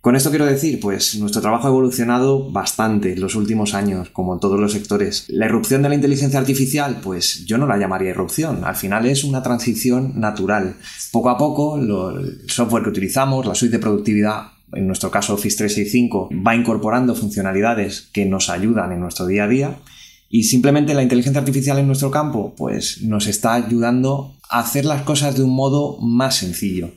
Con 0.00 0.14
esto 0.14 0.30
quiero 0.30 0.46
decir, 0.46 0.78
pues 0.78 1.16
nuestro 1.16 1.42
trabajo 1.42 1.66
ha 1.66 1.70
evolucionado 1.70 2.52
bastante 2.52 3.14
en 3.14 3.20
los 3.20 3.34
últimos 3.34 3.74
años, 3.74 4.10
como 4.10 4.32
en 4.32 4.38
todos 4.38 4.58
los 4.60 4.72
sectores. 4.72 5.24
La 5.26 5.46
irrupción 5.46 5.82
de 5.82 5.88
la 5.88 5.96
inteligencia 5.96 6.38
artificial, 6.38 7.00
pues 7.02 7.44
yo 7.46 7.58
no 7.58 7.66
la 7.66 7.78
llamaría 7.78 8.10
irrupción, 8.10 8.64
al 8.64 8.76
final 8.76 9.06
es 9.06 9.24
una 9.24 9.42
transición 9.42 10.20
natural. 10.20 10.76
Poco 11.10 11.30
a 11.30 11.36
poco, 11.36 11.76
el 11.78 12.48
software 12.48 12.84
que 12.84 12.90
utilizamos, 12.90 13.44
la 13.44 13.56
suite 13.56 13.76
de 13.76 13.82
productividad, 13.82 14.52
en 14.72 14.86
nuestro 14.86 15.10
caso 15.10 15.34
Office 15.34 15.56
365, 15.56 16.28
va 16.46 16.54
incorporando 16.54 17.16
funcionalidades 17.16 18.08
que 18.12 18.24
nos 18.24 18.50
ayudan 18.50 18.92
en 18.92 19.00
nuestro 19.00 19.26
día 19.26 19.44
a 19.44 19.48
día. 19.48 19.78
Y 20.30 20.44
simplemente 20.44 20.94
la 20.94 21.02
inteligencia 21.02 21.40
artificial 21.40 21.76
en 21.78 21.88
nuestro 21.88 22.12
campo, 22.12 22.54
pues 22.56 23.02
nos 23.02 23.26
está 23.26 23.54
ayudando 23.54 24.36
a 24.48 24.60
hacer 24.60 24.84
las 24.84 25.02
cosas 25.02 25.36
de 25.36 25.42
un 25.42 25.56
modo 25.56 25.98
más 26.00 26.36
sencillo 26.36 26.92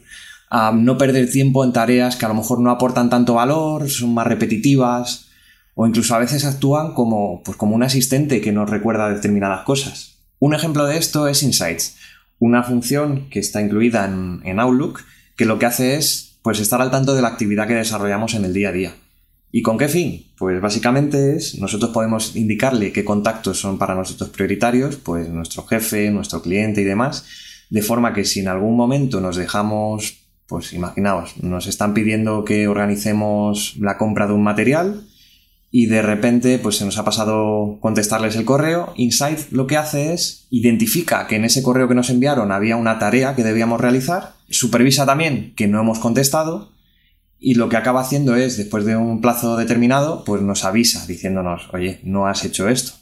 a 0.54 0.74
no 0.74 0.98
perder 0.98 1.32
tiempo 1.32 1.64
en 1.64 1.72
tareas 1.72 2.18
que 2.18 2.26
a 2.26 2.28
lo 2.28 2.36
mejor 2.36 2.60
no 2.60 2.72
aportan 2.72 3.10
tanto 3.10 3.36
valor, 3.36 3.90
son 3.90 4.14
más 4.14 4.28
repetitivas, 4.28 5.30
o 5.76 5.88
incluso 5.88 6.14
a 6.14 6.20
veces 6.20 6.44
actúan 6.44 6.94
como, 6.94 7.42
pues 7.42 7.56
como 7.56 7.74
un 7.74 7.84
asistente 7.84 8.42
que 8.42 8.52
nos 8.52 8.70
recuerda 8.70 9.10
determinadas 9.10 9.64
cosas. 9.64 10.18
Un 10.40 10.54
ejemplo 10.54 10.86
de 10.86 10.98
esto 10.98 11.30
es 11.30 11.42
Insights, 11.42 11.96
una 12.38 12.64
función 12.64 13.30
que 13.30 13.40
está 13.40 13.62
incluida 13.62 14.04
en, 14.06 14.42
en 14.44 14.60
Outlook, 14.60 15.06
que 15.38 15.46
lo 15.46 15.58
que 15.58 15.68
hace 15.68 15.96
es 15.96 16.38
pues, 16.42 16.60
estar 16.60 16.82
al 16.82 16.92
tanto 16.92 17.16
de 17.16 17.22
la 17.22 17.30
actividad 17.30 17.66
que 17.66 17.76
desarrollamos 17.76 18.34
en 18.34 18.44
el 18.44 18.54
día 18.54 18.70
a 18.70 18.74
día. 18.74 18.96
¿Y 19.54 19.62
con 19.62 19.78
qué 19.78 19.88
fin? 19.88 20.34
Pues 20.38 20.60
básicamente 20.60 21.38
es, 21.38 21.60
nosotros 21.60 21.92
podemos 21.92 22.36
indicarle 22.36 22.92
qué 22.92 23.06
contactos 23.06 23.58
son 23.58 23.78
para 23.78 23.96
nosotros 23.96 24.30
prioritarios, 24.32 24.98
pues 24.98 25.30
nuestro 25.30 25.64
jefe, 25.64 26.12
nuestro 26.12 26.42
cliente 26.42 26.82
y 26.82 26.86
demás, 26.86 27.26
de 27.70 27.82
forma 27.82 28.14
que 28.14 28.26
si 28.26 28.42
en 28.42 28.50
algún 28.50 28.76
momento 28.76 29.22
nos 29.22 29.38
dejamos 29.38 30.21
pues 30.48 30.74
imaginaos, 30.74 31.42
nos 31.42 31.68
están 31.68 31.94
pidiendo 31.94 32.44
que 32.44 32.68
organicemos 32.68 33.76
la 33.80 33.98
compra 33.98 34.28
de 34.28 34.34
un 34.34 34.44
material 34.44 35.08
y 35.72 35.86
de 35.86 36.02
repente 36.02 36.60
pues 36.60 36.76
se 36.76 36.86
nos 36.86 36.98
ha 36.98 37.06
pasado 37.06 37.78
contestarles 37.80 38.36
el 38.36 38.46
correo. 38.46 38.94
Insight 38.98 39.52
lo 39.52 39.68
que 39.68 39.78
hace 39.78 40.14
es 40.14 40.48
identifica 40.50 41.28
que 41.28 41.38
en 41.38 41.46
ese 41.46 41.64
correo 41.64 41.88
que 41.88 41.96
nos 41.96 42.10
enviaron 42.10 42.52
había 42.52 42.76
una 42.76 43.00
tarea 43.00 43.36
que 43.36 43.44
debíamos 43.44 43.80
realizar, 43.80 44.34
supervisa 44.50 45.06
también 45.06 45.54
que 45.56 45.68
no 45.68 45.80
hemos 45.80 46.00
contestado 46.00 46.72
y 47.44 47.56
lo 47.56 47.70
que 47.70 47.78
acaba 47.78 48.02
haciendo 48.02 48.36
es, 48.36 48.56
después 48.56 48.86
de 48.86 48.96
un 48.96 49.20
plazo 49.20 49.58
determinado, 49.58 50.24
pues 50.26 50.44
nos 50.44 50.64
avisa 50.64 51.08
diciéndonos, 51.08 51.70
oye, 51.74 52.00
no 52.04 52.28
has 52.28 52.46
hecho 52.46 52.70
esto. 52.70 53.01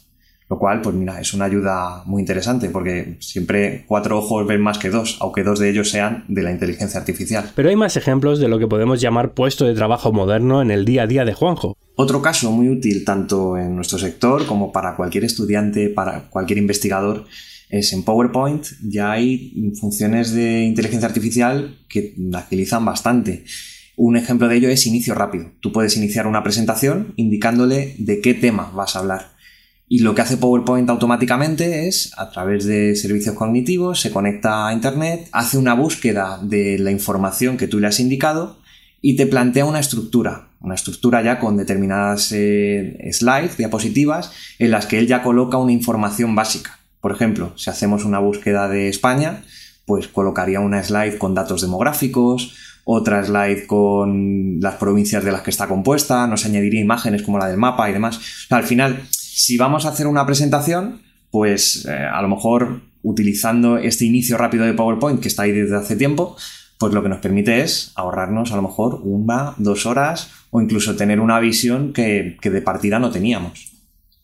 Lo 0.50 0.58
cual, 0.58 0.82
pues 0.82 0.96
mira, 0.96 1.20
es 1.20 1.32
una 1.32 1.44
ayuda 1.44 2.02
muy 2.06 2.20
interesante 2.20 2.70
porque 2.70 3.16
siempre 3.20 3.84
cuatro 3.86 4.18
ojos 4.18 4.44
ven 4.48 4.60
más 4.60 4.78
que 4.78 4.90
dos, 4.90 5.16
aunque 5.20 5.44
dos 5.44 5.60
de 5.60 5.70
ellos 5.70 5.90
sean 5.90 6.24
de 6.26 6.42
la 6.42 6.50
inteligencia 6.50 6.98
artificial. 6.98 7.52
Pero 7.54 7.68
hay 7.68 7.76
más 7.76 7.96
ejemplos 7.96 8.40
de 8.40 8.48
lo 8.48 8.58
que 8.58 8.66
podemos 8.66 9.00
llamar 9.00 9.32
puesto 9.32 9.64
de 9.64 9.74
trabajo 9.74 10.12
moderno 10.12 10.60
en 10.60 10.72
el 10.72 10.84
día 10.84 11.04
a 11.04 11.06
día 11.06 11.24
de 11.24 11.34
Juanjo. 11.34 11.76
Otro 11.94 12.20
caso 12.20 12.50
muy 12.50 12.68
útil 12.68 13.04
tanto 13.04 13.56
en 13.56 13.76
nuestro 13.76 13.96
sector 13.98 14.44
como 14.44 14.72
para 14.72 14.96
cualquier 14.96 15.22
estudiante, 15.22 15.88
para 15.88 16.28
cualquier 16.30 16.58
investigador, 16.58 17.26
es 17.68 17.92
en 17.92 18.02
PowerPoint 18.02 18.66
ya 18.82 19.12
hay 19.12 19.72
funciones 19.78 20.34
de 20.34 20.64
inteligencia 20.64 21.06
artificial 21.06 21.78
que 21.88 22.16
agilizan 22.34 22.84
bastante. 22.84 23.44
Un 23.94 24.16
ejemplo 24.16 24.48
de 24.48 24.56
ello 24.56 24.68
es 24.68 24.84
inicio 24.84 25.14
rápido. 25.14 25.52
Tú 25.60 25.70
puedes 25.70 25.96
iniciar 25.96 26.26
una 26.26 26.42
presentación 26.42 27.12
indicándole 27.14 27.94
de 27.98 28.20
qué 28.20 28.34
tema 28.34 28.72
vas 28.74 28.96
a 28.96 28.98
hablar 28.98 29.29
y 29.92 29.98
lo 29.98 30.14
que 30.14 30.22
hace 30.22 30.36
PowerPoint 30.36 30.88
automáticamente 30.88 31.88
es, 31.88 32.12
a 32.16 32.30
través 32.30 32.64
de 32.64 32.94
servicios 32.94 33.34
cognitivos, 33.34 34.00
se 34.00 34.12
conecta 34.12 34.68
a 34.68 34.72
Internet, 34.72 35.28
hace 35.32 35.58
una 35.58 35.74
búsqueda 35.74 36.38
de 36.40 36.78
la 36.78 36.92
información 36.92 37.56
que 37.56 37.66
tú 37.66 37.80
le 37.80 37.88
has 37.88 37.98
indicado 37.98 38.60
y 39.02 39.16
te 39.16 39.26
plantea 39.26 39.64
una 39.64 39.80
estructura, 39.80 40.50
una 40.60 40.76
estructura 40.76 41.24
ya 41.24 41.40
con 41.40 41.56
determinadas 41.56 42.30
eh, 42.30 43.10
slides, 43.10 43.56
diapositivas, 43.56 44.30
en 44.60 44.70
las 44.70 44.86
que 44.86 45.00
él 45.00 45.08
ya 45.08 45.24
coloca 45.24 45.56
una 45.56 45.72
información 45.72 46.36
básica. 46.36 46.78
Por 47.00 47.10
ejemplo, 47.10 47.52
si 47.56 47.68
hacemos 47.68 48.04
una 48.04 48.20
búsqueda 48.20 48.68
de 48.68 48.88
España, 48.88 49.42
pues 49.86 50.06
colocaría 50.06 50.60
una 50.60 50.84
slide 50.84 51.18
con 51.18 51.34
datos 51.34 51.62
demográficos, 51.62 52.54
otra 52.84 53.24
slide 53.24 53.66
con 53.66 54.60
las 54.60 54.76
provincias 54.76 55.24
de 55.24 55.32
las 55.32 55.42
que 55.42 55.50
está 55.50 55.66
compuesta, 55.66 56.28
nos 56.28 56.46
añadiría 56.46 56.80
imágenes 56.80 57.22
como 57.22 57.38
la 57.38 57.48
del 57.48 57.56
mapa 57.56 57.90
y 57.90 57.92
demás. 57.92 58.20
al 58.50 58.62
final, 58.62 59.02
si 59.32 59.56
vamos 59.56 59.86
a 59.86 59.90
hacer 59.90 60.06
una 60.06 60.26
presentación, 60.26 61.02
pues 61.30 61.86
eh, 61.86 61.92
a 61.92 62.20
lo 62.20 62.28
mejor 62.28 62.82
utilizando 63.02 63.78
este 63.78 64.04
inicio 64.04 64.36
rápido 64.36 64.64
de 64.64 64.74
PowerPoint 64.74 65.20
que 65.20 65.28
está 65.28 65.44
ahí 65.44 65.52
desde 65.52 65.76
hace 65.76 65.96
tiempo, 65.96 66.36
pues 66.78 66.92
lo 66.92 67.02
que 67.02 67.08
nos 67.08 67.20
permite 67.20 67.60
es 67.60 67.92
ahorrarnos 67.94 68.52
a 68.52 68.56
lo 68.56 68.62
mejor 68.62 69.00
una, 69.04 69.54
dos 69.58 69.86
horas 69.86 70.30
o 70.50 70.60
incluso 70.60 70.96
tener 70.96 71.20
una 71.20 71.38
visión 71.38 71.92
que, 71.92 72.36
de 72.42 72.62
partida 72.62 72.98
no 72.98 73.10
teníamos. 73.10 73.70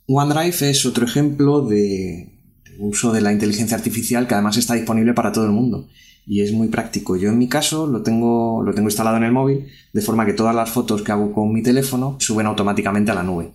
OneDrive 0.09 0.71
es 0.71 0.85
otro 0.87 1.07
ejemplo 1.07 1.63
de, 1.63 2.41
uso 2.79 3.13
de 3.13 3.21
la 3.21 3.33
inteligencia 3.33 3.77
artificial 3.77 4.27
que 4.27 4.35
además 4.35 4.57
está 4.57 4.75
disponible 4.75 5.15
para 5.15 5.33
todo 5.33 5.45
el 5.45 5.53
mundo 5.53 5.87
y 6.27 6.43
es 6.43 6.53
muy 6.53 6.69
práctico. 6.69 7.17
Yo 7.17 7.29
en 7.29 7.39
mi 7.39 7.49
caso 7.49 7.87
lo 7.87 8.03
tengo, 8.03 8.63
lo 8.63 8.75
tengo 8.75 8.89
instalado 8.89 9.17
en 9.17 9.25
el 9.25 9.33
móvil 9.33 9.67
de 9.93 10.03
forma 10.03 10.27
que 10.27 10.33
todas 10.33 10.55
las 10.55 10.71
fotos 10.71 11.03
que 11.03 11.13
hago 11.13 11.33
con 11.33 11.53
mi 11.53 11.63
teléfono 11.63 12.17
suben 12.19 12.47
automáticamente 12.47 13.13
a 13.13 13.15
la 13.15 13.23
nube. 13.23 13.53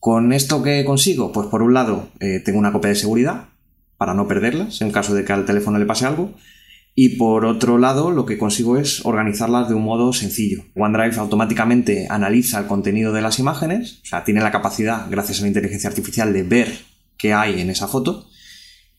¿Con 0.00 0.32
esto 0.32 0.62
qué 0.62 0.84
consigo? 0.84 1.32
Pues 1.32 1.48
por 1.48 1.62
un 1.62 1.74
lado 1.74 2.08
eh, 2.20 2.40
tengo 2.44 2.58
una 2.58 2.72
copia 2.72 2.90
de 2.90 2.96
seguridad 2.96 3.48
para 3.96 4.14
no 4.14 4.28
perderlas 4.28 4.80
en 4.80 4.92
caso 4.92 5.14
de 5.14 5.24
que 5.24 5.32
al 5.32 5.44
teléfono 5.44 5.78
le 5.78 5.86
pase 5.86 6.06
algo. 6.06 6.34
Y 6.94 7.10
por 7.10 7.44
otro 7.44 7.78
lado, 7.78 8.10
lo 8.10 8.26
que 8.26 8.38
consigo 8.38 8.76
es 8.76 9.04
organizarlas 9.06 9.68
de 9.68 9.74
un 9.74 9.84
modo 9.84 10.12
sencillo. 10.12 10.64
OneDrive 10.74 11.16
automáticamente 11.18 12.08
analiza 12.10 12.58
el 12.58 12.66
contenido 12.66 13.12
de 13.12 13.22
las 13.22 13.38
imágenes, 13.38 14.00
o 14.02 14.06
sea, 14.06 14.24
tiene 14.24 14.40
la 14.40 14.50
capacidad, 14.50 15.06
gracias 15.08 15.38
a 15.38 15.42
la 15.42 15.48
inteligencia 15.48 15.88
artificial, 15.88 16.32
de 16.32 16.42
ver 16.42 16.76
qué 17.16 17.34
hay 17.34 17.60
en 17.60 17.70
esa 17.70 17.86
foto 17.86 18.26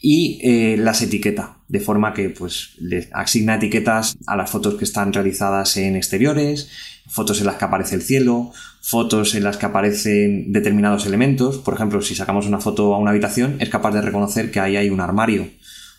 y 0.01 0.39
eh, 0.43 0.77
las 0.77 1.01
etiqueta, 1.01 1.57
de 1.67 1.81
forma 1.81 2.13
que 2.13 2.29
pues 2.29 2.75
le 2.79 3.09
asigna 3.11 3.55
etiquetas 3.55 4.17
a 4.27 4.37
las 4.37 4.49
fotos 4.49 4.75
que 4.75 4.85
están 4.85 5.11
realizadas 5.11 5.75
en 5.75 5.97
exteriores, 5.97 6.69
fotos 7.09 7.39
en 7.39 7.47
las 7.47 7.55
que 7.55 7.65
aparece 7.65 7.95
el 7.95 8.01
cielo, 8.01 8.51
fotos 8.81 9.35
en 9.35 9.43
las 9.43 9.57
que 9.57 9.65
aparecen 9.65 10.51
determinados 10.53 11.05
elementos. 11.05 11.57
Por 11.57 11.73
ejemplo, 11.73 12.01
si 12.01 12.15
sacamos 12.15 12.47
una 12.47 12.59
foto 12.59 12.93
a 12.93 12.99
una 12.99 13.11
habitación, 13.11 13.57
es 13.59 13.69
capaz 13.69 13.91
de 13.91 14.01
reconocer 14.01 14.51
que 14.51 14.59
ahí 14.59 14.77
hay 14.77 14.89
un 14.89 15.01
armario. 15.01 15.47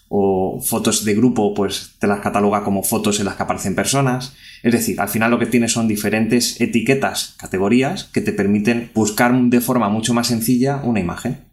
O 0.08 0.60
fotos 0.60 1.04
de 1.04 1.14
grupo, 1.14 1.54
pues 1.54 1.92
te 2.00 2.06
las 2.06 2.20
cataloga 2.20 2.64
como 2.64 2.82
fotos 2.82 3.20
en 3.20 3.26
las 3.26 3.36
que 3.36 3.42
aparecen 3.44 3.74
personas. 3.76 4.34
Es 4.62 4.72
decir, 4.72 5.00
al 5.00 5.08
final 5.08 5.30
lo 5.30 5.38
que 5.38 5.46
tiene 5.46 5.68
son 5.68 5.86
diferentes 5.86 6.60
etiquetas, 6.60 7.36
categorías, 7.38 8.04
que 8.04 8.20
te 8.20 8.32
permiten 8.32 8.90
buscar 8.94 9.32
de 9.34 9.60
forma 9.60 9.88
mucho 9.88 10.12
más 10.14 10.26
sencilla 10.26 10.80
una 10.82 11.00
imagen. 11.00 11.50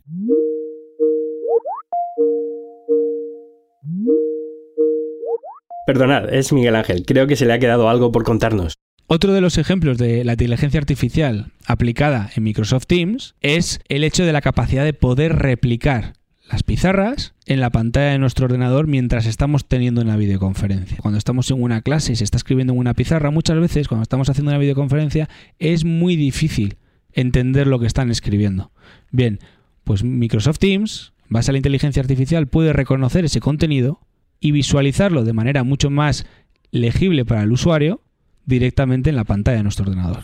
Perdonad, 5.85 6.33
es 6.33 6.51
Miguel 6.51 6.75
Ángel. 6.75 7.05
Creo 7.05 7.27
que 7.27 7.37
se 7.37 7.45
le 7.45 7.53
ha 7.53 7.59
quedado 7.59 7.87
algo 7.87 8.11
por 8.11 8.25
contarnos. 8.25 8.77
Otro 9.09 9.31
de 9.31 9.39
los 9.39 9.57
ejemplos 9.57 9.97
de 9.97 10.25
la 10.25 10.33
inteligencia 10.33 10.81
artificial 10.81 11.53
aplicada 11.65 12.29
en 12.35 12.43
Microsoft 12.43 12.87
Teams 12.87 13.35
es 13.39 13.79
el 13.87 14.03
hecho 14.03 14.25
de 14.25 14.33
la 14.33 14.41
capacidad 14.41 14.83
de 14.83 14.91
poder 14.91 15.37
replicar 15.37 16.11
las 16.51 16.63
pizarras 16.63 17.33
en 17.45 17.61
la 17.61 17.69
pantalla 17.69 18.11
de 18.11 18.19
nuestro 18.19 18.47
ordenador 18.47 18.85
mientras 18.85 19.25
estamos 19.25 19.65
teniendo 19.65 20.01
una 20.01 20.17
videoconferencia. 20.17 20.97
Cuando 20.97 21.17
estamos 21.17 21.49
en 21.51 21.63
una 21.63 21.81
clase 21.81 22.11
y 22.11 22.15
se 22.17 22.25
está 22.25 22.35
escribiendo 22.35 22.73
en 22.73 22.79
una 22.79 22.95
pizarra, 22.95 23.31
muchas 23.31 23.57
veces 23.61 23.87
cuando 23.87 24.03
estamos 24.03 24.29
haciendo 24.29 24.51
una 24.51 24.59
videoconferencia 24.59 25.29
es 25.57 25.85
muy 25.85 26.17
difícil 26.17 26.75
entender 27.13 27.67
lo 27.67 27.79
que 27.79 27.87
están 27.87 28.11
escribiendo. 28.11 28.73
Bien, 29.11 29.39
pues 29.85 30.03
Microsoft 30.03 30.59
Teams, 30.59 31.13
base 31.29 31.51
a 31.51 31.53
la 31.53 31.59
inteligencia 31.59 32.01
artificial, 32.01 32.47
puede 32.47 32.73
reconocer 32.73 33.23
ese 33.23 33.39
contenido 33.39 34.01
y 34.41 34.51
visualizarlo 34.51 35.23
de 35.23 35.31
manera 35.31 35.63
mucho 35.63 35.89
más 35.89 36.25
legible 36.71 37.23
para 37.23 37.43
el 37.43 37.53
usuario 37.53 38.01
directamente 38.47 39.11
en 39.11 39.17
la 39.17 39.25
pantalla 39.25 39.57
de 39.57 39.63
nuestro 39.63 39.85
ordenador. 39.85 40.23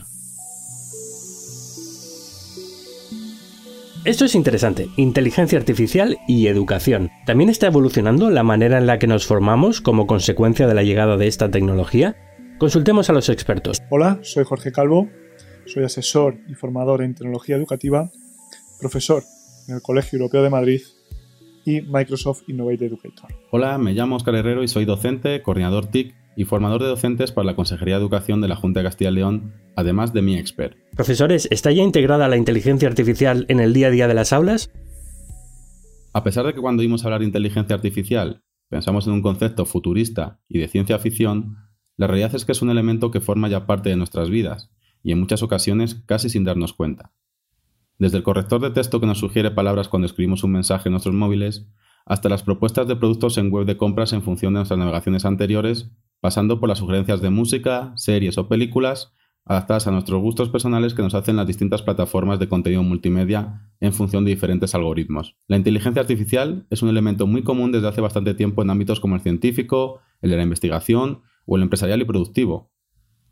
Esto 4.04 4.26
es 4.26 4.34
interesante, 4.34 4.88
inteligencia 4.96 5.58
artificial 5.58 6.18
y 6.28 6.48
educación. 6.48 7.10
¿También 7.24 7.48
está 7.48 7.68
evolucionando 7.68 8.30
la 8.30 8.42
manera 8.42 8.76
en 8.76 8.86
la 8.86 8.98
que 8.98 9.06
nos 9.06 9.24
formamos 9.24 9.80
como 9.80 10.06
consecuencia 10.06 10.66
de 10.66 10.74
la 10.74 10.82
llegada 10.82 11.16
de 11.16 11.26
esta 11.26 11.50
tecnología? 11.50 12.16
Consultemos 12.58 13.08
a 13.08 13.14
los 13.14 13.30
expertos. 13.30 13.80
Hola, 13.90 14.18
soy 14.22 14.44
Jorge 14.44 14.72
Calvo, 14.72 15.08
soy 15.64 15.84
asesor 15.84 16.36
y 16.48 16.54
formador 16.54 17.02
en 17.02 17.14
tecnología 17.14 17.56
educativa, 17.56 18.10
profesor 18.78 19.22
en 19.68 19.76
el 19.76 19.82
Colegio 19.82 20.18
Europeo 20.18 20.42
de 20.42 20.50
Madrid 20.50 20.82
y 21.64 21.80
Microsoft 21.80 22.42
Innovate 22.46 22.84
Educator. 22.84 23.30
Hola, 23.52 23.78
me 23.78 23.94
llamo 23.94 24.16
Oscar 24.16 24.34
Herrero 24.34 24.62
y 24.62 24.68
soy 24.68 24.84
docente, 24.84 25.40
coordinador 25.40 25.86
TIC 25.86 26.14
y 26.36 26.44
formador 26.44 26.82
de 26.82 26.88
docentes 26.88 27.32
para 27.32 27.46
la 27.46 27.56
Consejería 27.56 27.94
de 27.94 28.00
Educación 28.00 28.40
de 28.40 28.48
la 28.48 28.56
Junta 28.56 28.80
de 28.80 28.84
Castilla 28.84 29.10
y 29.10 29.14
León, 29.14 29.52
además 29.76 30.12
de 30.12 30.22
mi 30.22 30.36
expert. 30.36 30.76
Profesores, 30.94 31.48
¿está 31.50 31.72
ya 31.72 31.82
integrada 31.82 32.28
la 32.28 32.36
inteligencia 32.36 32.88
artificial 32.88 33.46
en 33.48 33.60
el 33.60 33.72
día 33.72 33.88
a 33.88 33.90
día 33.90 34.08
de 34.08 34.14
las 34.14 34.32
aulas? 34.32 34.70
A 36.12 36.22
pesar 36.22 36.46
de 36.46 36.54
que 36.54 36.60
cuando 36.60 36.80
oímos 36.80 37.04
hablar 37.04 37.20
de 37.20 37.26
inteligencia 37.26 37.74
artificial 37.74 38.42
pensamos 38.68 39.06
en 39.06 39.12
un 39.12 39.22
concepto 39.22 39.66
futurista 39.66 40.40
y 40.48 40.58
de 40.58 40.68
ciencia 40.68 40.98
ficción, 40.98 41.58
la 41.96 42.06
realidad 42.06 42.34
es 42.34 42.44
que 42.44 42.52
es 42.52 42.62
un 42.62 42.70
elemento 42.70 43.10
que 43.10 43.20
forma 43.20 43.48
ya 43.48 43.66
parte 43.66 43.90
de 43.90 43.96
nuestras 43.96 44.30
vidas 44.30 44.70
y 45.02 45.12
en 45.12 45.20
muchas 45.20 45.42
ocasiones 45.42 46.02
casi 46.06 46.28
sin 46.28 46.44
darnos 46.44 46.72
cuenta. 46.72 47.12
Desde 47.98 48.16
el 48.16 48.24
corrector 48.24 48.60
de 48.60 48.70
texto 48.70 49.00
que 49.00 49.06
nos 49.06 49.18
sugiere 49.18 49.52
palabras 49.52 49.88
cuando 49.88 50.06
escribimos 50.06 50.42
un 50.42 50.52
mensaje 50.52 50.88
en 50.88 50.92
nuestros 50.92 51.14
móviles, 51.14 51.68
hasta 52.06 52.28
las 52.28 52.42
propuestas 52.42 52.88
de 52.88 52.96
productos 52.96 53.38
en 53.38 53.50
web 53.50 53.66
de 53.66 53.76
compras 53.76 54.12
en 54.12 54.22
función 54.22 54.54
de 54.54 54.58
nuestras 54.58 54.78
navegaciones 54.78 55.24
anteriores, 55.24 55.90
pasando 56.24 56.58
por 56.58 56.70
las 56.70 56.78
sugerencias 56.78 57.20
de 57.20 57.28
música, 57.28 57.92
series 57.96 58.38
o 58.38 58.48
películas 58.48 59.12
adaptadas 59.44 59.86
a 59.86 59.90
nuestros 59.90 60.22
gustos 60.22 60.48
personales 60.48 60.94
que 60.94 61.02
nos 61.02 61.12
hacen 61.14 61.36
las 61.36 61.46
distintas 61.46 61.82
plataformas 61.82 62.38
de 62.38 62.48
contenido 62.48 62.82
multimedia 62.82 63.70
en 63.78 63.92
función 63.92 64.24
de 64.24 64.30
diferentes 64.30 64.74
algoritmos. 64.74 65.36
La 65.48 65.58
inteligencia 65.58 66.00
artificial 66.00 66.66
es 66.70 66.80
un 66.80 66.88
elemento 66.88 67.26
muy 67.26 67.42
común 67.42 67.72
desde 67.72 67.88
hace 67.88 68.00
bastante 68.00 68.32
tiempo 68.32 68.62
en 68.62 68.70
ámbitos 68.70 69.00
como 69.00 69.16
el 69.16 69.20
científico, 69.20 70.00
el 70.22 70.30
de 70.30 70.38
la 70.38 70.44
investigación 70.44 71.20
o 71.44 71.56
el 71.58 71.62
empresarial 71.62 72.00
y 72.00 72.06
productivo. 72.06 72.72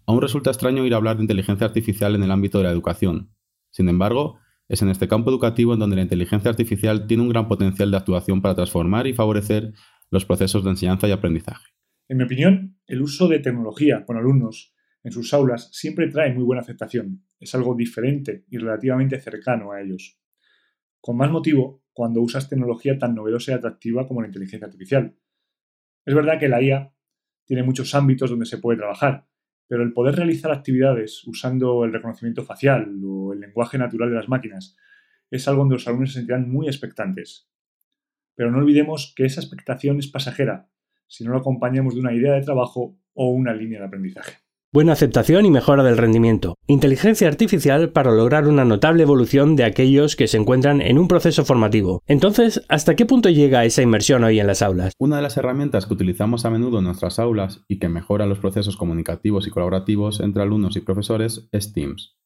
Aún 0.05 0.21
resulta 0.21 0.51
extraño 0.51 0.85
ir 0.85 0.93
a 0.93 0.99
hablar 0.99 1.17
de 1.17 1.23
inteligencia 1.23 1.67
artificial 1.67 2.15
en 2.15 2.25
el 2.25 2.31
ámbito 2.31 2.59
de 2.59 2.65
la 2.65 2.73
educación. 2.73 3.33
Sin 3.71 3.89
embargo, 3.89 4.37
es 4.69 4.83
en 4.83 4.91
este 4.91 5.09
campo 5.09 5.31
educativo 5.31 5.73
en 5.73 5.81
donde 5.81 5.97
la 5.97 6.03
inteligencia 6.03 6.51
artificial 6.51 7.07
tiene 7.07 7.23
un 7.23 7.31
gran 7.31 7.49
potencial 7.49 7.91
de 7.91 7.97
actuación 7.97 8.43
para 8.43 8.55
transformar 8.55 9.07
y 9.07 9.15
favorecer 9.15 9.73
los 10.11 10.27
procesos 10.27 10.63
de 10.63 10.69
enseñanza 10.69 11.09
y 11.09 11.13
aprendizaje. 11.13 11.73
En 12.13 12.19
mi 12.19 12.25
opinión, 12.25 12.77
el 12.87 13.01
uso 13.01 13.27
de 13.27 13.39
tecnología 13.39 14.05
con 14.05 14.19
alumnos 14.19 14.75
en 15.03 15.13
sus 15.13 15.33
aulas 15.33 15.71
siempre 15.73 16.09
trae 16.09 16.35
muy 16.35 16.45
buena 16.45 16.61
aceptación. 16.61 17.25
Es 17.41 17.55
algo 17.55 17.75
diferente 17.75 18.45
y 18.51 18.59
relativamente 18.59 19.19
cercano 19.19 19.73
a 19.73 19.81
ellos. 19.81 20.21
Con 21.01 21.17
más 21.17 21.31
motivo 21.31 21.83
cuando 21.95 22.21
usas 22.21 22.51
tecnología 22.51 22.99
tan 22.99 23.15
novedosa 23.15 23.53
y 23.53 23.55
atractiva 23.55 24.07
como 24.07 24.21
la 24.21 24.27
inteligencia 24.27 24.67
artificial. 24.67 25.17
Es 26.05 26.15
verdad 26.15 26.39
que 26.39 26.49
la 26.49 26.61
IA 26.61 26.93
tiene 27.47 27.63
muchos 27.63 27.95
ámbitos 27.95 28.29
donde 28.29 28.45
se 28.45 28.59
puede 28.59 28.77
trabajar, 28.77 29.27
pero 29.67 29.83
el 29.83 29.95
poder 29.95 30.17
realizar 30.17 30.53
actividades 30.53 31.27
usando 31.27 31.83
el 31.87 31.95
reconocimiento 31.95 32.45
facial 32.45 32.95
o 33.03 33.33
el 33.33 33.41
lenguaje 33.41 33.79
natural 33.79 34.11
de 34.11 34.17
las 34.17 34.29
máquinas 34.29 34.77
es 35.31 35.49
algo 35.49 35.61
donde 35.61 35.77
los 35.77 35.89
alumnos 35.89 36.13
se 36.13 36.19
sentirán 36.19 36.51
muy 36.51 36.67
expectantes. 36.67 37.49
Pero 38.35 38.51
no 38.51 38.59
olvidemos 38.59 39.15
que 39.17 39.25
esa 39.25 39.41
expectación 39.41 39.99
es 39.99 40.09
pasajera 40.09 40.69
si 41.07 41.25
no 41.25 41.33
lo 41.33 41.39
acompañamos 41.39 41.95
de 41.95 42.01
una 42.01 42.15
idea 42.15 42.35
de 42.35 42.43
trabajo 42.43 42.97
o 43.15 43.29
una 43.29 43.53
línea 43.55 43.81
de 43.81 43.87
aprendizaje. 43.87 44.43
Buena 44.75 44.95
aceptación 44.95 45.45
y 45.45 45.51
mejora 45.51 45.83
del 45.83 45.99
rendimiento. 45.99 46.57
Inteligencia 46.67 47.29
artificial 47.29 47.91
para 47.91 48.11
lograr 48.11 48.49
una 48.49 48.65
notable 48.65 49.03
evolución 49.03 49.55
de 49.55 49.65
aquellos 49.65 50.17
que 50.17 50.29
se 50.29 50.39
encuentran 50.39 50.81
en 50.81 50.97
un 50.97 51.09
proceso 51.09 51.45
formativo. 51.45 52.03
Entonces, 52.07 52.65
¿hasta 52.71 52.97
qué 52.97 53.05
punto 53.05 53.29
llega 53.29 53.67
esa 53.67 53.83
inmersión 53.83 54.25
hoy 54.25 54.41
en 54.41 54.47
las 54.47 54.63
aulas? 54.63 54.95
Una 54.99 55.17
de 55.17 55.23
las 55.23 55.37
herramientas 55.37 55.85
que 55.85 55.93
utilizamos 55.93 56.47
a 56.47 56.51
menudo 56.51 56.79
en 56.79 56.85
nuestras 56.85 57.19
aulas 57.19 57.63
y 57.69 57.81
que 57.81 57.91
mejora 57.91 58.25
los 58.25 58.39
procesos 58.39 58.79
comunicativos 58.79 59.47
y 59.47 59.51
colaborativos 59.51 60.21
entre 60.21 60.43
alumnos 60.43 60.75
y 60.77 60.81
profesores 60.81 61.51
es 61.53 61.75
Teams. 61.75 62.17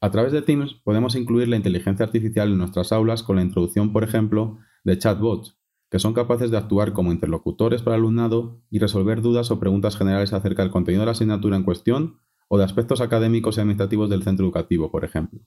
A 0.00 0.12
través 0.12 0.30
de 0.30 0.42
Teams 0.42 0.74
podemos 0.84 1.16
incluir 1.16 1.48
la 1.48 1.56
inteligencia 1.56 2.06
artificial 2.06 2.52
en 2.52 2.58
nuestras 2.58 2.92
aulas 2.92 3.24
con 3.24 3.34
la 3.34 3.42
introducción, 3.42 3.92
por 3.92 4.04
ejemplo, 4.04 4.58
de 4.84 4.96
chatbots, 4.96 5.59
que 5.90 5.98
son 5.98 6.14
capaces 6.14 6.50
de 6.50 6.56
actuar 6.56 6.92
como 6.92 7.12
interlocutores 7.12 7.82
para 7.82 7.96
el 7.96 8.02
alumnado 8.02 8.62
y 8.70 8.78
resolver 8.78 9.20
dudas 9.20 9.50
o 9.50 9.58
preguntas 9.58 9.96
generales 9.96 10.32
acerca 10.32 10.62
del 10.62 10.70
contenido 10.70 11.02
de 11.02 11.06
la 11.06 11.12
asignatura 11.12 11.56
en 11.56 11.64
cuestión 11.64 12.20
o 12.48 12.58
de 12.58 12.64
aspectos 12.64 13.00
académicos 13.00 13.56
y 13.56 13.60
administrativos 13.60 14.08
del 14.08 14.22
centro 14.22 14.46
educativo, 14.46 14.90
por 14.90 15.04
ejemplo. 15.04 15.40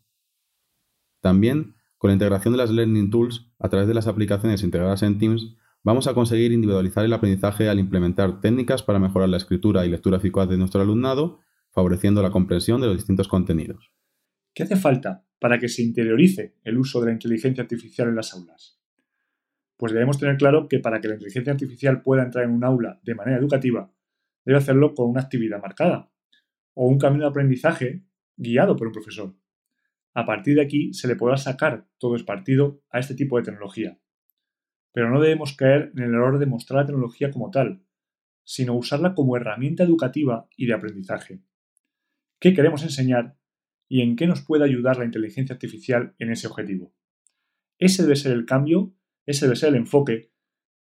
También, 1.21 1.75
con 1.97 2.09
la 2.09 2.13
integración 2.13 2.53
de 2.53 2.57
las 2.57 2.71
Learning 2.71 3.09
Tools 3.09 3.49
a 3.57 3.69
través 3.69 3.87
de 3.87 3.93
las 3.93 4.07
aplicaciones 4.07 4.63
integradas 4.63 5.01
en 5.03 5.17
Teams, 5.17 5.55
vamos 5.81 6.07
a 6.07 6.13
conseguir 6.13 6.51
individualizar 6.51 7.05
el 7.05 7.13
aprendizaje 7.13 7.69
al 7.69 7.79
implementar 7.79 8.41
técnicas 8.41 8.83
para 8.83 8.99
mejorar 8.99 9.29
la 9.29 9.37
escritura 9.37 9.85
y 9.85 9.89
lectura 9.89 10.17
eficaz 10.17 10.49
de 10.49 10.57
nuestro 10.57 10.81
alumnado, 10.81 11.39
favoreciendo 11.71 12.21
la 12.21 12.31
comprensión 12.31 12.81
de 12.81 12.87
los 12.87 12.97
distintos 12.97 13.29
contenidos. 13.29 13.93
¿Qué 14.53 14.63
hace 14.63 14.75
falta 14.75 15.25
para 15.39 15.57
que 15.57 15.69
se 15.69 15.81
interiorice 15.81 16.57
el 16.63 16.77
uso 16.77 16.99
de 16.99 17.07
la 17.07 17.13
inteligencia 17.13 17.63
artificial 17.63 18.09
en 18.09 18.15
las 18.15 18.33
aulas? 18.33 18.82
Pues 19.77 19.93
debemos 19.93 20.19
tener 20.19 20.37
claro 20.37 20.67
que 20.67 20.79
para 20.79 21.01
que 21.01 21.07
la 21.07 21.15
inteligencia 21.15 21.53
artificial 21.53 22.01
pueda 22.01 22.23
entrar 22.23 22.45
en 22.45 22.51
un 22.51 22.63
aula 22.63 22.99
de 23.03 23.15
manera 23.15 23.37
educativa, 23.37 23.91
debe 24.45 24.57
hacerlo 24.57 24.93
con 24.93 25.09
una 25.09 25.21
actividad 25.21 25.61
marcada 25.61 26.11
o 26.73 26.87
un 26.87 26.97
camino 26.97 27.23
de 27.23 27.29
aprendizaje 27.29 28.03
guiado 28.35 28.75
por 28.75 28.87
un 28.87 28.93
profesor. 28.93 29.35
A 30.13 30.25
partir 30.25 30.55
de 30.55 30.61
aquí 30.61 30.93
se 30.93 31.07
le 31.07 31.15
podrá 31.15 31.37
sacar 31.37 31.87
todo 31.97 32.15
el 32.15 32.25
partido 32.25 32.81
a 32.89 32.99
este 32.99 33.15
tipo 33.15 33.37
de 33.37 33.43
tecnología. 33.43 33.99
Pero 34.91 35.09
no 35.09 35.19
debemos 35.19 35.55
caer 35.55 35.91
en 35.95 36.03
el 36.03 36.13
error 36.13 36.37
de 36.37 36.45
mostrar 36.45 36.81
la 36.81 36.85
tecnología 36.85 37.31
como 37.31 37.49
tal, 37.49 37.83
sino 38.43 38.75
usarla 38.75 39.15
como 39.15 39.35
herramienta 39.37 39.83
educativa 39.83 40.47
y 40.55 40.67
de 40.67 40.73
aprendizaje. 40.73 41.41
¿Qué 42.39 42.53
queremos 42.53 42.83
enseñar 42.83 43.37
y 43.87 44.01
en 44.01 44.15
qué 44.15 44.27
nos 44.27 44.41
puede 44.41 44.65
ayudar 44.65 44.97
la 44.97 45.05
inteligencia 45.05 45.53
artificial 45.53 46.13
en 46.19 46.31
ese 46.31 46.47
objetivo? 46.47 46.93
Ese 47.79 48.03
debe 48.03 48.15
ser 48.15 48.33
el 48.33 48.45
cambio, 48.45 48.93
ese 49.25 49.45
debe 49.45 49.55
ser 49.55 49.69
el 49.69 49.75
enfoque 49.75 50.31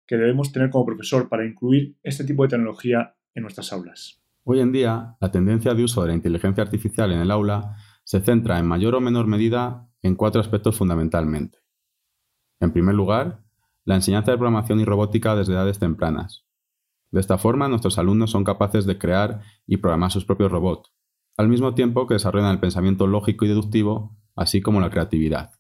que 0.07 0.17
debemos 0.17 0.53
tener 0.53 0.71
como 0.71 0.87
profesor 0.87 1.29
para 1.29 1.47
incluir 1.47 1.97
este 2.03 2.25
tipo 2.25 2.43
de 2.43 2.51
tecnología 2.51 3.17
en 3.35 3.43
nuestras 3.43 3.73
aulas. 3.73 4.23
Hoy 4.45 4.61
en 4.61 4.73
día, 4.73 5.17
la 5.21 5.31
tendencia 5.31 5.75
de 5.75 5.85
uso 5.85 6.03
de 6.03 6.09
la 6.09 6.15
inteligencia 6.15 6.65
artificial 6.65 7.13
en 7.13 7.21
el 7.21 7.31
aula 7.31 7.77
se 8.05 8.21
centra 8.21 8.59
en 8.59 8.67
mayor 8.67 8.95
o 8.95 9.01
menor 9.01 9.27
medida 9.27 9.89
en 10.03 10.17
cuatro 10.17 10.41
aspectos 10.41 10.77
fundamentalmente. 10.77 11.59
En 12.59 12.73
primer 12.73 12.95
lugar, 12.95 13.45
la 13.85 13.95
enseñanza 13.95 14.33
de 14.33 14.39
programación 14.39 14.81
y 14.81 14.85
robótica 14.85 15.37
desde 15.37 15.53
edades 15.53 15.79
tempranas. 15.79 16.45
De 17.11 17.21
esta 17.21 17.39
forma, 17.39 17.69
nuestros 17.69 17.99
alumnos 17.99 18.31
son 18.31 18.43
capaces 18.43 18.87
de 18.87 18.99
crear 18.99 19.43
y 19.67 19.77
programar 19.77 20.11
sus 20.11 20.25
propios 20.25 20.51
robots, 20.51 20.93
al 21.37 21.49
mismo 21.49 21.75
tiempo 21.75 22.07
que 22.07 22.15
desarrollan 22.15 22.51
el 22.51 22.61
pensamiento 22.61 23.07
lógico 23.07 23.45
y 23.45 23.49
deductivo, 23.49 24.17
así 24.35 24.61
como 24.61 24.81
la 24.81 24.91
creatividad. 24.91 25.53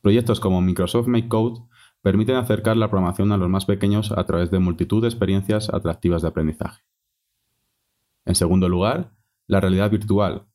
Proyectos 0.00 0.40
como 0.40 0.60
Microsoft 0.60 1.06
Make 1.06 1.28
Code 1.28 1.60
permiten 2.04 2.36
acercar 2.36 2.76
la 2.76 2.90
programación 2.90 3.32
a 3.32 3.38
los 3.38 3.48
más 3.48 3.64
pequeños 3.64 4.12
a 4.12 4.24
través 4.24 4.50
de 4.50 4.58
multitud 4.58 5.00
de 5.00 5.08
experiencias 5.08 5.70
atractivas 5.72 6.20
de 6.20 6.28
aprendizaje. 6.28 6.82
En 8.26 8.34
segundo 8.34 8.68
lugar, 8.68 9.16
la 9.46 9.58
realidad 9.58 9.90
virtual, 9.90 10.46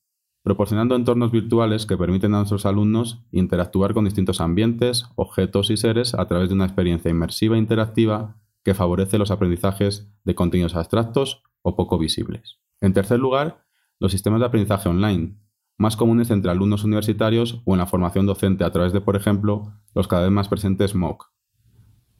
proporcionando 0.44 0.96
entornos 0.96 1.32
virtuales 1.32 1.88
que 1.88 1.98
permiten 1.98 2.36
a 2.36 2.38
nuestros 2.38 2.68
alumnos 2.68 3.24
interactuar 3.32 3.96
con 3.96 4.06
distintos 4.06 4.41
ambientes, 4.41 5.10
objetos 5.15 5.72
y 5.72 5.77
seres 5.77 6.13
a 6.13 6.27
través 6.27 6.50
de 6.50 6.56
una 6.56 6.65
experiencia 6.65 7.10
inmersiva 7.10 7.56
e 7.56 7.60
interactiva 7.60 8.38
que 8.63 8.75
favorece 8.75 9.18
los 9.18 9.32
aprendizajes 9.32 10.08
de 10.25 10.36
contenidos 10.36 10.75
abstractos 10.75 11.41
o 11.63 11.75
poco 11.75 11.98
visibles. 11.98 12.60
En 12.79 12.94
tercer 12.94 13.20
lugar, 13.20 13.65
los 13.98 14.12
sistemas 14.12 14.39
de 14.39 14.46
aprendizaje 14.46 14.88
online, 14.88 15.36
más 15.79 15.98
comunes 15.98 16.29
entre 16.29 16.51
alumnos 16.51 16.84
universitarios 16.84 17.63
o 17.65 17.74
en 17.74 17.79
la 17.79 17.88
formación 17.88 18.27
docente 18.27 18.65
a 18.65 18.72
través 18.72 18.94
de, 18.94 19.01
por 19.01 19.15
ejemplo, 19.15 19.74
los 19.96 20.08
cada 20.08 20.24
vez 20.24 20.32
más 20.32 20.48
presentes 20.48 20.94
MOOC. 20.94 21.38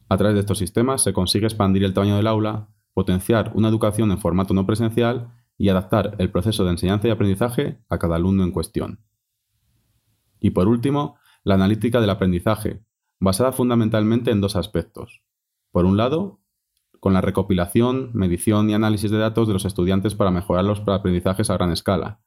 A 0.10 0.18
través 0.18 0.34
de 0.34 0.40
estos 0.40 0.58
sistemas 0.58 1.04
se 1.04 1.14
consigue 1.14 1.46
expandir 1.46 1.84
el 1.84 1.94
tamaño 1.94 2.18
del 2.18 2.26
aula, 2.26 2.70
potenciar 2.94 3.52
una 3.54 3.70
educación 3.70 4.12
en 4.12 4.18
formato 4.18 4.56
no 4.56 4.66
presencial 4.66 5.32
y 5.56 5.70
adaptar 5.70 6.16
el 6.18 6.32
proceso 6.32 6.66
de 6.66 6.72
enseñanza 6.72 7.08
y 7.08 7.12
aprendizaje 7.12 7.80
a 7.90 8.00
cada 8.00 8.16
alumno 8.16 8.44
en 8.44 8.52
cuestión. 8.52 9.00
Y 10.40 10.50
por 10.50 10.68
último, 10.68 11.18
la 11.44 11.56
analítica 11.56 12.02
del 12.02 12.10
aprendizaje, 12.10 12.84
basada 13.20 13.52
fundamentalmente 13.52 14.32
en 14.32 14.42
dos 14.42 14.56
aspectos. 14.56 15.22
Por 15.72 15.86
un 15.86 15.96
lado, 15.96 16.40
con 17.00 17.14
la 17.14 17.22
recopilación, 17.22 18.10
medición 18.14 18.70
y 18.70 18.74
análisis 18.74 19.12
de 19.12 19.20
datos 19.20 19.48
de 19.48 19.54
los 19.54 19.66
estudiantes 19.66 20.16
para 20.16 20.32
mejorar 20.32 20.66
los 20.66 20.82
aprendizajes 20.88 21.50
a 21.50 21.54
gran 21.54 21.72
escala. 21.72 22.22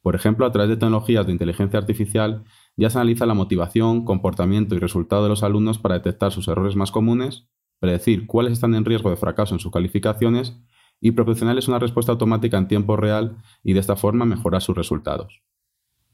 Por 0.00 0.14
ejemplo, 0.14 0.46
a 0.46 0.52
través 0.52 0.70
de 0.70 0.76
tecnologías 0.76 1.26
de 1.26 1.32
inteligencia 1.32 1.78
artificial 1.78 2.44
ya 2.76 2.90
se 2.90 2.98
analiza 2.98 3.26
la 3.26 3.34
motivación, 3.34 4.04
comportamiento 4.04 4.74
y 4.74 4.78
resultado 4.78 5.22
de 5.22 5.30
los 5.30 5.42
alumnos 5.42 5.78
para 5.78 5.94
detectar 5.94 6.32
sus 6.32 6.48
errores 6.48 6.76
más 6.76 6.92
comunes, 6.92 7.48
predecir 7.80 8.26
cuáles 8.26 8.52
están 8.52 8.74
en 8.74 8.84
riesgo 8.84 9.10
de 9.10 9.16
fracaso 9.16 9.54
en 9.54 9.60
sus 9.60 9.72
calificaciones 9.72 10.58
y 11.00 11.12
proporcionarles 11.12 11.68
una 11.68 11.78
respuesta 11.78 12.12
automática 12.12 12.58
en 12.58 12.68
tiempo 12.68 12.96
real 12.96 13.36
y 13.62 13.72
de 13.72 13.80
esta 13.80 13.96
forma 13.96 14.24
mejorar 14.24 14.62
sus 14.62 14.76
resultados. 14.76 15.42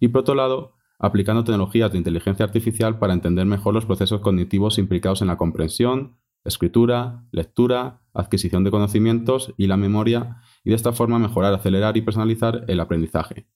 Y 0.01 0.09
por 0.09 0.23
otro 0.23 0.35
lado, 0.35 0.75
aplicando 0.99 1.45
tecnologías 1.45 1.93
de 1.93 1.99
inteligencia 1.99 2.45
artificial 2.45 2.99
para 2.99 3.13
entender 3.13 3.47
mejor 3.47 3.75
los 3.75 3.87
procesos 3.87 4.21
cognitivos 4.21 4.79
implicados 4.79 5.21
en 5.21 5.29
la 5.29 5.37
comprensión, 5.37 6.17
escritura, 6.45 7.25
lectura, 7.31 8.03
adquisición 8.15 8.65
de 8.65 8.71
conocimientos 8.71 9.55
y 9.57 9.67
la 9.67 9.77
memoria, 9.77 10.43
y 10.65 10.71
de 10.71 10.77
esta 10.77 10.93
forma 10.93 11.19
mejorar, 11.19 11.55
acelerar 11.55 11.97
y 11.97 12.03
personalizar 12.03 12.65
el 12.69 12.81
aprendizaje. 12.81 13.47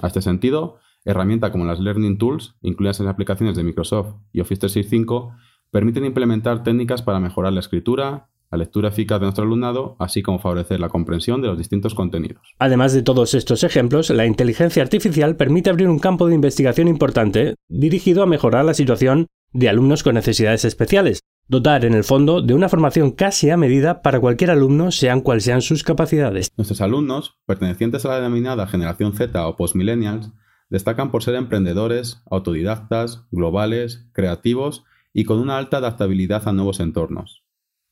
A 0.00 0.06
este 0.06 0.22
sentido, 0.22 0.78
herramientas 1.04 1.50
como 1.50 1.64
las 1.64 1.80
Learning 1.80 2.18
Tools, 2.18 2.56
incluidas 2.62 3.00
en 3.00 3.06
las 3.06 3.14
aplicaciones 3.14 3.56
de 3.56 3.64
Microsoft 3.64 4.14
y 4.32 4.40
Office 4.40 4.60
365, 4.60 5.34
permiten 5.70 6.04
implementar 6.04 6.62
técnicas 6.62 7.02
para 7.02 7.20
mejorar 7.20 7.52
la 7.52 7.60
escritura, 7.60 8.28
la 8.50 8.58
lectura 8.58 8.90
eficaz 8.90 9.18
de 9.18 9.24
nuestro 9.24 9.44
alumnado, 9.44 9.96
así 9.98 10.22
como 10.22 10.38
favorecer 10.38 10.78
la 10.78 10.90
comprensión 10.90 11.40
de 11.40 11.48
los 11.48 11.58
distintos 11.58 11.94
contenidos. 11.94 12.54
Además 12.58 12.92
de 12.92 13.02
todos 13.02 13.34
estos 13.34 13.64
ejemplos, 13.64 14.10
la 14.10 14.26
inteligencia 14.26 14.82
artificial 14.82 15.36
permite 15.36 15.70
abrir 15.70 15.88
un 15.88 15.98
campo 15.98 16.28
de 16.28 16.34
investigación 16.34 16.88
importante 16.88 17.54
dirigido 17.68 18.22
a 18.22 18.26
mejorar 18.26 18.64
la 18.64 18.74
situación 18.74 19.26
de 19.52 19.68
alumnos 19.70 20.02
con 20.02 20.14
necesidades 20.14 20.66
especiales, 20.66 21.20
dotar 21.48 21.84
en 21.84 21.94
el 21.94 22.04
fondo 22.04 22.42
de 22.42 22.54
una 22.54 22.68
formación 22.68 23.12
casi 23.12 23.50
a 23.50 23.56
medida 23.56 24.02
para 24.02 24.20
cualquier 24.20 24.50
alumno, 24.50 24.90
sean 24.90 25.22
cuales 25.22 25.44
sean 25.44 25.62
sus 25.62 25.82
capacidades. 25.82 26.50
Nuestros 26.56 26.80
alumnos, 26.82 27.38
pertenecientes 27.46 28.04
a 28.04 28.10
la 28.10 28.16
denominada 28.16 28.66
generación 28.66 29.14
Z 29.14 29.46
o 29.46 29.56
postmillennials, 29.56 30.30
destacan 30.72 31.12
por 31.12 31.22
ser 31.22 31.36
emprendedores, 31.36 32.22
autodidactas, 32.28 33.28
globales, 33.30 34.08
creativos 34.12 34.84
y 35.12 35.24
con 35.24 35.38
una 35.38 35.58
alta 35.58 35.76
adaptabilidad 35.76 36.48
a 36.48 36.52
nuevos 36.52 36.80
entornos 36.80 37.42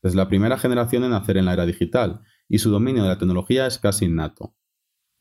desde 0.03 0.17
la 0.17 0.29
primera 0.29 0.59
generación 0.59 1.05
en 1.05 1.11
nacer 1.11 1.37
en 1.37 1.45
la 1.45 1.53
era 1.53 1.67
digital, 1.67 2.23
y 2.49 2.59
su 2.59 2.71
dominio 2.71 3.03
de 3.03 3.11
la 3.11 3.19
tecnología 3.19 3.67
es 3.67 3.79
casi 3.79 4.07
innato. 4.07 4.55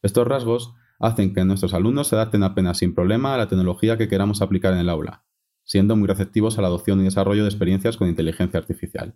Estos 0.01 0.27
rasgos 0.27 0.73
hacen 0.99 1.33
que 1.33 1.45
nuestros 1.45 1.73
alumnos 1.73 2.07
se 2.07 2.15
adapten 2.15 2.43
apenas 2.43 2.77
sin 2.77 2.95
problema 2.95 3.33
a 3.33 3.37
la 3.37 3.47
tecnología 3.47 3.97
que 3.97 4.07
queramos 4.07 4.41
aplicar 4.41 4.73
en 4.73 4.79
el 4.79 4.89
aula, 4.89 5.23
siendo 5.63 5.95
muy 5.95 6.07
receptivos 6.07 6.57
a 6.57 6.61
la 6.61 6.67
adopción 6.67 6.99
y 7.01 7.03
desarrollo 7.03 7.43
de 7.43 7.49
experiencias 7.49 7.97
con 7.97 8.07
inteligencia 8.07 8.59
artificial. 8.59 9.15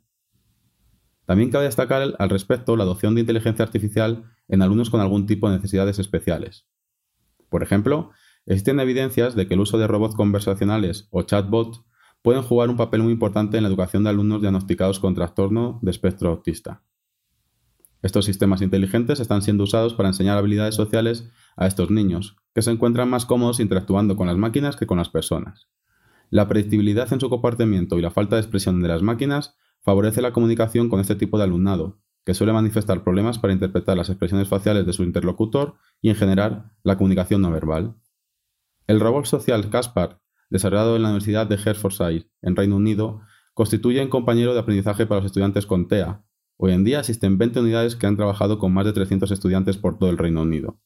También 1.25 1.49
cabe 1.49 1.65
destacar 1.65 2.13
al 2.17 2.29
respecto 2.29 2.75
la 2.75 2.83
adopción 2.83 3.15
de 3.15 3.21
inteligencia 3.21 3.63
artificial 3.63 4.25
en 4.49 4.61
alumnos 4.61 4.89
con 4.89 4.99
algún 4.99 5.25
tipo 5.25 5.49
de 5.49 5.55
necesidades 5.55 5.97
especiales. 5.97 6.67
Por 7.49 7.63
ejemplo, 7.63 8.11
existen 8.45 8.79
evidencias 8.79 9.35
de 9.35 9.47
que 9.47 9.53
el 9.53 9.59
uso 9.59 9.77
de 9.77 9.87
robots 9.87 10.15
conversacionales 10.15 11.07
o 11.11 11.23
chatbots 11.23 11.81
pueden 12.21 12.41
jugar 12.41 12.69
un 12.69 12.77
papel 12.77 13.03
muy 13.03 13.11
importante 13.11 13.57
en 13.57 13.63
la 13.63 13.69
educación 13.69 14.03
de 14.03 14.09
alumnos 14.09 14.41
diagnosticados 14.41 14.99
con 14.99 15.13
trastorno 15.13 15.79
de 15.81 15.91
espectro 15.91 16.29
autista. 16.29 16.81
Estos 18.01 18.25
sistemas 18.25 18.61
inteligentes 18.61 19.19
están 19.19 19.41
siendo 19.41 19.63
usados 19.63 19.93
para 19.93 20.09
enseñar 20.09 20.37
habilidades 20.37 20.75
sociales 20.75 21.29
a 21.55 21.67
estos 21.67 21.89
niños, 21.89 22.35
que 22.53 22.61
se 22.61 22.71
encuentran 22.71 23.09
más 23.09 23.25
cómodos 23.25 23.59
interactuando 23.59 24.17
con 24.17 24.27
las 24.27 24.37
máquinas 24.37 24.75
que 24.75 24.87
con 24.87 24.97
las 24.97 25.09
personas. 25.09 25.69
La 26.29 26.47
predictibilidad 26.47 27.11
en 27.13 27.19
su 27.19 27.29
comportamiento 27.29 27.97
y 27.97 28.01
la 28.01 28.11
falta 28.11 28.35
de 28.35 28.41
expresión 28.41 28.81
de 28.81 28.87
las 28.87 29.01
máquinas 29.01 29.55
favorece 29.81 30.21
la 30.21 30.33
comunicación 30.33 30.89
con 30.89 30.99
este 30.99 31.15
tipo 31.15 31.37
de 31.37 31.43
alumnado, 31.43 31.99
que 32.25 32.33
suele 32.33 32.53
manifestar 32.53 33.03
problemas 33.03 33.37
para 33.39 33.53
interpretar 33.53 33.97
las 33.97 34.09
expresiones 34.09 34.47
faciales 34.47 34.85
de 34.85 34.93
su 34.93 35.03
interlocutor 35.03 35.75
y 36.01 36.09
en 36.09 36.15
general 36.15 36.71
la 36.83 36.97
comunicación 36.97 37.41
no 37.41 37.51
verbal. 37.51 37.95
El 38.87 38.99
robot 38.99 39.25
social 39.25 39.69
Caspar 39.69 40.19
desarrollado 40.53 40.95
en 40.95 41.01
la 41.01 41.09
Universidad 41.09 41.47
de 41.47 41.55
Hertfordshire, 41.55 42.27
en 42.43 42.55
Reino 42.55 42.75
Unido, 42.75 43.21
constituye 43.55 44.03
un 44.03 44.09
compañero 44.09 44.53
de 44.53 44.59
aprendizaje 44.59 45.07
para 45.07 45.19
los 45.19 45.25
estudiantes 45.25 45.65
con 45.65 45.87
TEA. 45.87 46.23
Hoy 46.57 46.73
en 46.73 46.83
día 46.83 46.99
existen 46.99 47.39
20 47.39 47.61
unidades 47.61 47.95
que 47.95 48.05
han 48.05 48.17
trabajado 48.17 48.59
con 48.59 48.71
más 48.71 48.85
de 48.85 48.93
300 48.93 49.31
estudiantes 49.31 49.77
por 49.77 49.97
todo 49.97 50.11
el 50.11 50.19
Reino 50.19 50.43
Unido. 50.43 50.79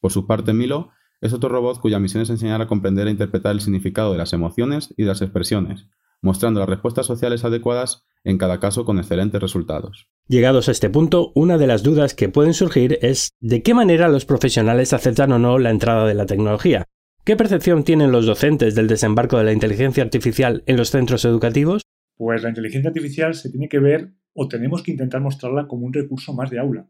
Por 0.00 0.10
su 0.10 0.26
parte, 0.26 0.54
Milo 0.54 0.90
es 1.20 1.34
otro 1.34 1.50
robot 1.50 1.80
cuya 1.80 1.98
misión 1.98 2.22
es 2.22 2.30
enseñar 2.30 2.62
a 2.62 2.66
comprender 2.66 3.06
e 3.06 3.10
interpretar 3.10 3.52
el 3.52 3.60
significado 3.60 4.12
de 4.12 4.18
las 4.18 4.32
emociones 4.32 4.94
y 4.96 5.02
de 5.02 5.08
las 5.08 5.20
expresiones, 5.20 5.86
mostrando 6.22 6.60
las 6.60 6.68
respuestas 6.70 7.04
sociales 7.04 7.44
adecuadas 7.44 8.06
en 8.24 8.38
cada 8.38 8.58
caso 8.58 8.86
con 8.86 8.98
excelentes 8.98 9.40
resultados. 9.40 10.08
Llegados 10.28 10.68
a 10.68 10.72
este 10.72 10.88
punto, 10.88 11.30
una 11.34 11.58
de 11.58 11.66
las 11.66 11.82
dudas 11.82 12.14
que 12.14 12.30
pueden 12.30 12.54
surgir 12.54 12.98
es 13.02 13.32
de 13.40 13.62
qué 13.62 13.74
manera 13.74 14.08
los 14.08 14.24
profesionales 14.24 14.94
aceptan 14.94 15.32
o 15.32 15.38
no 15.38 15.58
la 15.58 15.70
entrada 15.70 16.06
de 16.06 16.14
la 16.14 16.24
tecnología, 16.24 16.86
¿Qué 17.26 17.36
percepción 17.36 17.84
tienen 17.84 18.12
los 18.12 18.26
docentes 18.26 18.74
del 18.74 18.86
desembarco 18.86 19.38
de 19.38 19.44
la 19.44 19.52
inteligencia 19.54 20.04
artificial 20.04 20.62
en 20.66 20.76
los 20.76 20.90
centros 20.90 21.24
educativos? 21.24 21.80
Pues 22.18 22.42
la 22.42 22.50
inteligencia 22.50 22.90
artificial 22.90 23.34
se 23.34 23.50
tiene 23.50 23.70
que 23.70 23.78
ver 23.78 24.12
o 24.34 24.46
tenemos 24.46 24.82
que 24.82 24.90
intentar 24.90 25.22
mostrarla 25.22 25.66
como 25.66 25.86
un 25.86 25.94
recurso 25.94 26.34
más 26.34 26.50
de 26.50 26.58
aula. 26.58 26.86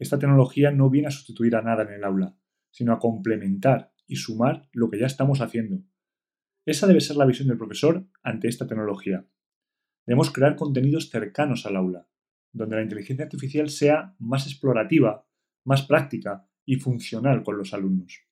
Esta 0.00 0.18
tecnología 0.18 0.72
no 0.72 0.90
viene 0.90 1.06
a 1.06 1.12
sustituir 1.12 1.54
a 1.54 1.62
nada 1.62 1.84
en 1.84 1.92
el 1.92 2.02
aula, 2.02 2.36
sino 2.72 2.92
a 2.92 2.98
complementar 2.98 3.92
y 4.08 4.16
sumar 4.16 4.68
lo 4.72 4.90
que 4.90 4.98
ya 4.98 5.06
estamos 5.06 5.40
haciendo. 5.40 5.84
Esa 6.66 6.88
debe 6.88 7.00
ser 7.00 7.14
la 7.14 7.24
visión 7.24 7.46
del 7.46 7.58
profesor 7.58 8.04
ante 8.24 8.48
esta 8.48 8.66
tecnología. 8.66 9.28
Debemos 10.04 10.32
crear 10.32 10.56
contenidos 10.56 11.08
cercanos 11.08 11.66
al 11.66 11.76
aula, 11.76 12.08
donde 12.50 12.74
la 12.74 12.82
inteligencia 12.82 13.26
artificial 13.26 13.70
sea 13.70 14.16
más 14.18 14.44
explorativa, 14.48 15.24
más 15.64 15.82
práctica 15.82 16.48
y 16.64 16.80
funcional 16.80 17.44
con 17.44 17.58
los 17.58 17.72
alumnos. 17.72 18.31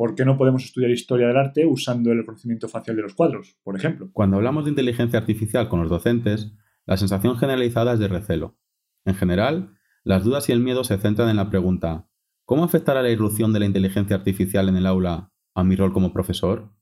¿Por 0.00 0.14
qué 0.14 0.24
no 0.24 0.38
podemos 0.38 0.64
estudiar 0.64 0.90
historia 0.92 1.26
del 1.26 1.36
arte 1.36 1.66
usando 1.66 2.10
el 2.10 2.20
reconocimiento 2.20 2.70
facial 2.70 2.96
de 2.96 3.02
los 3.02 3.12
cuadros, 3.12 3.58
por 3.62 3.76
ejemplo? 3.76 4.08
Cuando 4.14 4.38
hablamos 4.38 4.64
de 4.64 4.70
inteligencia 4.70 5.18
artificial 5.18 5.68
con 5.68 5.82
los 5.82 5.90
docentes, 5.90 6.54
la 6.86 6.96
sensación 6.96 7.36
generalizada 7.36 7.92
es 7.92 7.98
de 7.98 8.08
recelo. 8.08 8.56
En 9.04 9.14
general, 9.14 9.76
las 10.02 10.24
dudas 10.24 10.48
y 10.48 10.52
el 10.52 10.60
miedo 10.60 10.84
se 10.84 10.96
centran 10.96 11.28
en 11.28 11.36
la 11.36 11.50
pregunta 11.50 12.08
¿Cómo 12.46 12.64
afectará 12.64 13.02
la 13.02 13.10
irrupción 13.10 13.52
de 13.52 13.60
la 13.60 13.66
inteligencia 13.66 14.16
artificial 14.16 14.70
en 14.70 14.76
el 14.76 14.86
aula 14.86 15.34
a 15.54 15.64
mi 15.64 15.76
rol 15.76 15.92
como 15.92 16.14
profesor? 16.14 16.72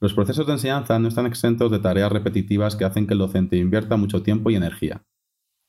Los 0.00 0.14
procesos 0.14 0.46
de 0.46 0.54
enseñanza 0.54 0.98
no 0.98 1.08
están 1.08 1.26
exentos 1.26 1.70
de 1.70 1.80
tareas 1.80 2.10
repetitivas 2.10 2.74
que 2.74 2.86
hacen 2.86 3.06
que 3.06 3.12
el 3.12 3.18
docente 3.18 3.58
invierta 3.58 3.98
mucho 3.98 4.22
tiempo 4.22 4.48
y 4.50 4.56
energía. 4.56 5.04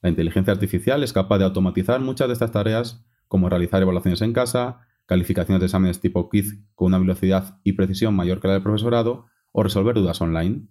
La 0.02 0.08
inteligencia 0.08 0.54
artificial 0.54 1.04
es 1.04 1.12
capaz 1.12 1.40
de 1.40 1.44
automatizar 1.44 2.00
muchas 2.00 2.30
de 2.30 2.34
estas 2.34 2.54
tareas, 2.54 3.06
como 3.28 3.50
realizar 3.50 3.82
evaluaciones 3.82 4.22
en 4.22 4.32
casa, 4.32 4.88
calificaciones 5.12 5.60
de 5.60 5.66
exámenes 5.66 6.00
tipo 6.00 6.30
quiz 6.30 6.58
con 6.74 6.88
una 6.88 7.00
velocidad 7.00 7.60
y 7.64 7.74
precisión 7.74 8.16
mayor 8.16 8.40
que 8.40 8.48
la 8.48 8.54
del 8.54 8.64
profesorado, 8.64 9.26
o 9.52 9.62
resolver 9.62 9.96
dudas 9.96 10.22
online. 10.22 10.70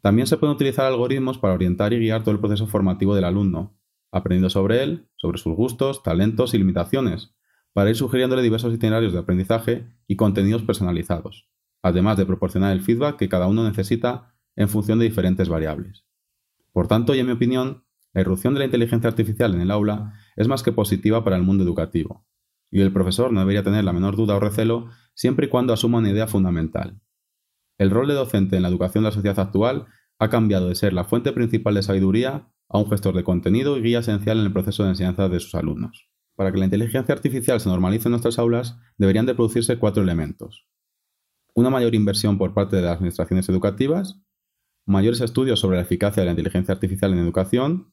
También 0.00 0.26
se 0.26 0.38
pueden 0.38 0.54
utilizar 0.54 0.86
algoritmos 0.86 1.36
para 1.36 1.52
orientar 1.52 1.92
y 1.92 1.98
guiar 1.98 2.22
todo 2.22 2.32
el 2.34 2.40
proceso 2.40 2.66
formativo 2.66 3.14
del 3.14 3.24
alumno, 3.24 3.78
aprendiendo 4.10 4.48
sobre 4.48 4.82
él, 4.82 5.08
sobre 5.16 5.36
sus 5.36 5.54
gustos, 5.54 6.02
talentos 6.02 6.54
y 6.54 6.58
limitaciones, 6.58 7.34
para 7.74 7.90
ir 7.90 7.96
sugiriéndole 7.96 8.40
diversos 8.40 8.72
itinerarios 8.72 9.12
de 9.12 9.18
aprendizaje 9.18 9.86
y 10.06 10.16
contenidos 10.16 10.62
personalizados 10.62 11.50
además 11.82 12.16
de 12.16 12.26
proporcionar 12.26 12.72
el 12.72 12.82
feedback 12.82 13.16
que 13.16 13.28
cada 13.28 13.46
uno 13.46 13.64
necesita 13.64 14.34
en 14.56 14.68
función 14.68 14.98
de 14.98 15.06
diferentes 15.06 15.48
variables. 15.48 16.04
Por 16.72 16.88
tanto, 16.88 17.14
y 17.14 17.18
en 17.18 17.26
mi 17.26 17.32
opinión, 17.32 17.84
la 18.12 18.20
irrupción 18.20 18.54
de 18.54 18.60
la 18.60 18.66
inteligencia 18.66 19.08
artificial 19.08 19.54
en 19.54 19.60
el 19.60 19.70
aula 19.70 20.14
es 20.36 20.48
más 20.48 20.62
que 20.62 20.72
positiva 20.72 21.24
para 21.24 21.36
el 21.36 21.42
mundo 21.42 21.64
educativo, 21.64 22.26
y 22.70 22.80
el 22.80 22.92
profesor 22.92 23.32
no 23.32 23.40
debería 23.40 23.62
tener 23.62 23.84
la 23.84 23.92
menor 23.92 24.16
duda 24.16 24.36
o 24.36 24.40
recelo 24.40 24.90
siempre 25.14 25.46
y 25.46 25.48
cuando 25.48 25.72
asuma 25.72 25.98
una 25.98 26.10
idea 26.10 26.26
fundamental. 26.26 27.00
El 27.78 27.90
rol 27.90 28.08
de 28.08 28.14
docente 28.14 28.56
en 28.56 28.62
la 28.62 28.68
educación 28.68 29.04
de 29.04 29.10
la 29.10 29.14
sociedad 29.14 29.40
actual 29.40 29.86
ha 30.18 30.28
cambiado 30.28 30.68
de 30.68 30.74
ser 30.74 30.92
la 30.92 31.04
fuente 31.04 31.32
principal 31.32 31.74
de 31.74 31.82
sabiduría 31.82 32.48
a 32.68 32.78
un 32.78 32.88
gestor 32.88 33.14
de 33.14 33.24
contenido 33.24 33.76
y 33.76 33.82
guía 33.82 34.00
esencial 34.00 34.38
en 34.38 34.46
el 34.46 34.52
proceso 34.52 34.84
de 34.84 34.90
enseñanza 34.90 35.28
de 35.28 35.40
sus 35.40 35.54
alumnos. 35.54 36.08
Para 36.36 36.52
que 36.52 36.58
la 36.58 36.66
inteligencia 36.66 37.14
artificial 37.14 37.60
se 37.60 37.68
normalice 37.68 38.08
en 38.08 38.12
nuestras 38.12 38.38
aulas, 38.38 38.78
deberían 38.96 39.26
de 39.26 39.34
producirse 39.34 39.78
cuatro 39.78 40.02
elementos 40.02 40.66
una 41.54 41.70
mayor 41.70 41.94
inversión 41.94 42.38
por 42.38 42.54
parte 42.54 42.76
de 42.76 42.82
las 42.82 42.96
administraciones 42.96 43.48
educativas, 43.48 44.20
mayores 44.86 45.20
estudios 45.20 45.60
sobre 45.60 45.76
la 45.76 45.82
eficacia 45.82 46.22
de 46.22 46.26
la 46.26 46.32
inteligencia 46.32 46.74
artificial 46.74 47.12
en 47.12 47.18
educación, 47.18 47.92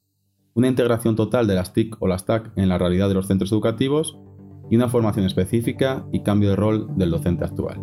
una 0.54 0.68
integración 0.68 1.16
total 1.16 1.48
de 1.48 1.56
las 1.56 1.74
TIC 1.74 2.02
o 2.02 2.08
las 2.08 2.26
TAC 2.26 2.52
en 2.56 2.70
la 2.70 2.78
realidad 2.78 3.10
de 3.10 3.14
los 3.14 3.28
centros 3.28 3.52
educativos 3.52 4.18
y 4.70 4.76
una 4.76 4.90
formación 4.90 5.26
específica 5.26 6.06
y 6.12 6.22
cambio 6.22 6.52
de 6.52 6.56
rol 6.56 6.88
del 6.96 7.12
docente 7.12 7.46
actual. 7.46 7.82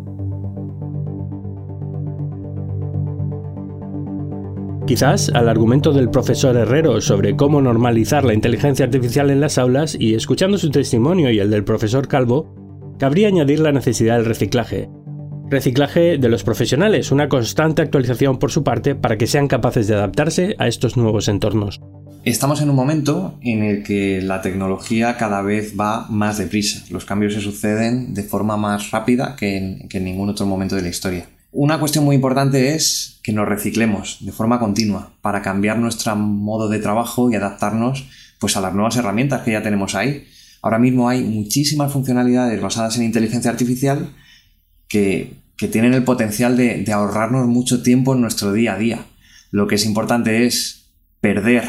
Quizás 4.87 5.29
al 5.33 5.49
argumento 5.49 5.93
del 5.93 6.11
profesor 6.11 6.55
Herrero 6.55 7.01
sobre 7.01 7.35
cómo 7.35 7.59
normalizar 7.59 8.23
la 8.23 8.35
inteligencia 8.35 8.85
artificial 8.85 9.31
en 9.31 9.41
las 9.41 9.57
aulas 9.57 9.97
y 9.99 10.13
escuchando 10.13 10.59
su 10.59 10.69
testimonio 10.69 11.31
y 11.31 11.39
el 11.39 11.49
del 11.49 11.63
profesor 11.63 12.07
Calvo, 12.07 12.53
cabría 12.99 13.29
añadir 13.29 13.61
la 13.61 13.71
necesidad 13.71 14.17
del 14.17 14.25
reciclaje, 14.25 14.89
Reciclaje 15.47 16.17
de 16.17 16.29
los 16.29 16.43
profesionales, 16.43 17.11
una 17.11 17.29
constante 17.29 17.83
actualización 17.83 18.39
por 18.39 18.49
su 18.49 18.63
parte 18.63 18.95
para 18.95 19.15
que 19.15 19.27
sean 19.27 19.47
capaces 19.47 19.87
de 19.87 19.93
adaptarse 19.93 20.55
a 20.57 20.67
estos 20.67 20.97
nuevos 20.97 21.27
entornos. 21.27 21.81
Estamos 22.25 22.59
en 22.59 22.71
un 22.71 22.75
momento 22.75 23.37
en 23.43 23.61
el 23.61 23.83
que 23.83 24.19
la 24.19 24.41
tecnología 24.41 25.15
cada 25.15 25.43
vez 25.43 25.75
va 25.79 26.07
más 26.09 26.39
deprisa. 26.39 26.83
Los 26.89 27.05
cambios 27.05 27.35
se 27.35 27.39
suceden 27.39 28.15
de 28.15 28.23
forma 28.23 28.57
más 28.57 28.89
rápida 28.89 29.35
que 29.35 29.57
en, 29.57 30.03
ningún 30.03 30.29
otro 30.29 30.47
momento 30.47 30.75
de 30.75 30.81
la 30.81 30.89
historia. 30.89 31.27
Una 31.51 31.79
cuestión 31.79 32.03
muy 32.03 32.15
importante 32.15 32.73
es 32.73 33.19
que 33.21 33.31
nos 33.31 33.47
reciclemos 33.47 34.17
de 34.21 34.31
forma 34.31 34.57
continua 34.57 35.13
para 35.21 35.43
cambiar 35.43 35.77
nuestro 35.77 36.15
modo 36.15 36.67
de 36.67 36.79
trabajo 36.79 37.29
y 37.29 37.35
adaptarnos 37.35 38.07
pues, 38.39 38.57
a 38.57 38.61
las 38.61 38.73
nuevas 38.73 38.97
herramientas 38.97 39.43
que 39.43 39.51
ya 39.51 39.61
tenemos 39.61 39.93
ahí. 39.93 40.25
Ahora 40.63 40.79
mismo 40.79 41.07
hay 41.07 41.21
muchísimas 41.21 41.93
funcionalidades 41.93 42.59
basadas 42.59 42.97
en 42.97 43.03
inteligencia 43.03 43.51
artificial 43.51 44.15
que, 44.87 45.45
tienen 45.71 45.93
el 45.93 46.03
potencial 46.03 46.57
de, 46.57 46.91
ahorrarnos 46.91 47.45
mucho 47.45 47.83
tiempo 47.83 48.15
en 48.15 48.21
nuestro 48.21 48.51
día 48.51 48.73
a 48.73 48.79
día. 48.79 49.05
Lo 49.51 49.67
que 49.67 49.75
es 49.75 49.85
importante 49.85 50.47
es 50.47 50.89
perder, 51.21 51.65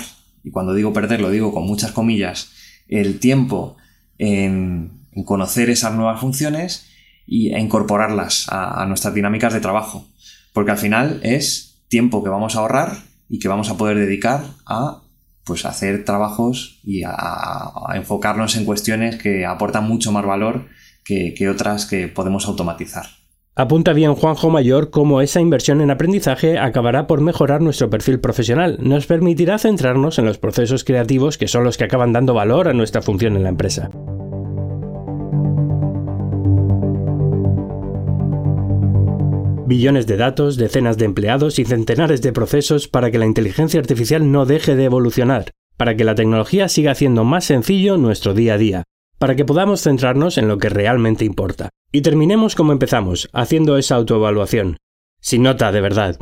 y 0.47 0.53
cuando 0.53 0.75
digo 0.75 0.93
perder 0.93 1.21
lo 1.21 1.31
digo 1.31 1.53
con 1.53 1.67
muchas 1.67 1.91
comillas, 1.91 2.53
el 2.87 3.19
tiempo 3.19 3.77
en, 4.17 5.09
conocer 5.25 5.71
esas 5.71 5.93
nuevas 5.95 6.21
funciones 6.21 6.87
y, 7.27 7.53
e 7.53 7.59
incorporarlas 7.59 8.47
a, 8.49 8.87
nuestras 8.87 9.13
dinámicas 9.13 9.53
de 9.53 9.61
trabajo. 9.61 10.07
Porque 10.53 10.71
al 10.71 10.79
final 10.79 11.19
es 11.25 11.83
tiempo 11.89 12.23
que 12.23 12.31
vamos 12.31 12.55
a 12.55 12.61
ahorrar 12.61 12.97
y 13.29 13.41
que 13.41 13.49
vamos 13.49 13.71
a 13.71 13.77
poder 13.77 13.99
dedicar 13.99 14.45
a 14.67 15.03
pues 15.43 15.65
hacer 15.65 16.05
trabajos 16.05 16.79
y 16.85 17.03
a, 17.05 17.73
enfocarnos 17.97 18.55
en 18.55 18.65
cuestiones 18.65 19.17
que 19.17 19.47
aportan 19.47 19.89
mucho 19.89 20.13
más 20.13 20.25
valor 20.25 20.69
que, 21.05 21.49
otras 21.49 21.87
que 21.87 22.07
podemos 22.07 22.47
automatizar. 22.47 23.07
Apunta 23.59 23.95
bien 23.95 24.15
Juanjo 24.15 24.51
Mayor 24.51 24.91
cómo 24.91 25.23
esa 25.23 25.41
inversión 25.41 25.81
en 25.81 25.91
aprendizaje 25.91 26.59
acabará 26.59 27.07
por 27.07 27.23
mejorar 27.23 27.63
nuestro 27.63 27.89
perfil 27.89 28.21
profesional. 28.21 28.77
Nos 28.83 29.07
permitirá 29.07 29.59
centrarnos 29.59 30.19
en 30.19 30.27
los 30.27 30.37
procesos 30.37 30.85
creativos 30.85 31.39
que 31.39 31.49
son 31.49 31.65
los 31.65 31.79
que 31.79 31.85
acaban 31.85 32.13
dando 32.13 32.35
valor 32.35 32.69
a 32.69 32.75
nuestra 32.75 33.01
función 33.01 33.35
en 33.35 33.45
la 33.45 33.49
empresa. 33.49 33.89
Billones 39.67 40.07
de 40.07 40.19
datos, 40.19 40.59
decenas 40.59 40.99
de 40.99 41.07
empleados 41.07 41.59
y 41.59 41.65
centenares 41.65 42.21
de 42.21 42.35
procesos 42.35 42.89
para 42.89 43.11
que 43.11 43.19
la 43.19 43.25
inteligencia 43.25 43.81
artificial 43.81 44.31
no 44.31 44.45
deje 44.45 44.77
de 44.77 44.85
evolucionar, 44.85 45.53
para 45.79 45.97
que 45.97 46.05
la 46.05 46.15
tecnología 46.15 46.69
siga 46.69 46.93
haciendo 46.93 47.25
más 47.25 47.47
sencillo 47.47 47.97
nuestro 47.97 48.35
día 48.35 48.55
a 48.55 48.59
día, 48.59 48.85
para 49.19 49.37
que 49.37 49.45
podamos 49.45 49.83
centrarnos 49.83 50.39
en 50.39 50.49
lo 50.49 50.59
que 50.59 50.69
realmente 50.69 51.25
importa. 51.25 51.71
Y 51.93 52.03
terminemos 52.03 52.55
como 52.55 52.73
empezamos, 52.73 53.29
haciendo 53.33 53.77
esa 53.79 53.95
autoevaluación. 53.95 54.77
Sin 55.21 55.43
nota, 55.43 55.73
de 55.73 55.81
verdad. 55.81 56.19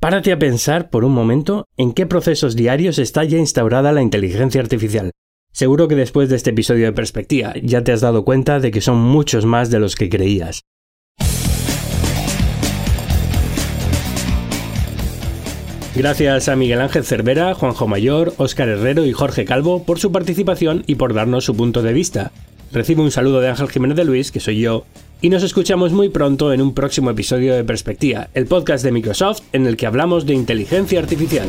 Párate 0.00 0.32
a 0.32 0.38
pensar 0.38 0.90
por 0.90 1.04
un 1.04 1.12
momento 1.12 1.64
en 1.76 1.92
qué 1.92 2.06
procesos 2.06 2.54
diarios 2.54 2.98
está 2.98 3.24
ya 3.24 3.38
instaurada 3.38 3.92
la 3.92 4.02
inteligencia 4.02 4.60
artificial. 4.60 5.10
Seguro 5.52 5.88
que 5.88 5.94
después 5.94 6.28
de 6.28 6.36
este 6.36 6.50
episodio 6.50 6.84
de 6.84 6.92
perspectiva 6.92 7.54
ya 7.62 7.82
te 7.82 7.92
has 7.92 8.02
dado 8.02 8.24
cuenta 8.24 8.60
de 8.60 8.70
que 8.70 8.82
son 8.82 8.98
muchos 8.98 9.46
más 9.46 9.70
de 9.70 9.80
los 9.80 9.96
que 9.96 10.10
creías. 10.10 10.62
Gracias 15.96 16.50
a 16.50 16.56
Miguel 16.56 16.82
Ángel 16.82 17.04
Cervera, 17.04 17.54
Juanjo 17.54 17.88
Mayor, 17.88 18.34
Óscar 18.36 18.68
Herrero 18.68 19.06
y 19.06 19.12
Jorge 19.12 19.46
Calvo 19.46 19.82
por 19.84 19.98
su 19.98 20.12
participación 20.12 20.84
y 20.86 20.96
por 20.96 21.14
darnos 21.14 21.46
su 21.46 21.56
punto 21.56 21.80
de 21.80 21.94
vista. 21.94 22.32
Recibo 22.70 23.02
un 23.02 23.10
saludo 23.10 23.40
de 23.40 23.48
Ángel 23.48 23.70
Jiménez 23.70 23.96
de 23.96 24.04
Luis, 24.04 24.30
que 24.30 24.38
soy 24.38 24.60
yo, 24.60 24.84
y 25.22 25.30
nos 25.30 25.42
escuchamos 25.42 25.92
muy 25.92 26.10
pronto 26.10 26.52
en 26.52 26.60
un 26.60 26.74
próximo 26.74 27.10
episodio 27.10 27.54
de 27.54 27.64
Perspectiva, 27.64 28.28
el 28.34 28.44
podcast 28.44 28.84
de 28.84 28.92
Microsoft 28.92 29.40
en 29.54 29.66
el 29.66 29.78
que 29.78 29.86
hablamos 29.86 30.26
de 30.26 30.34
inteligencia 30.34 30.98
artificial. 30.98 31.48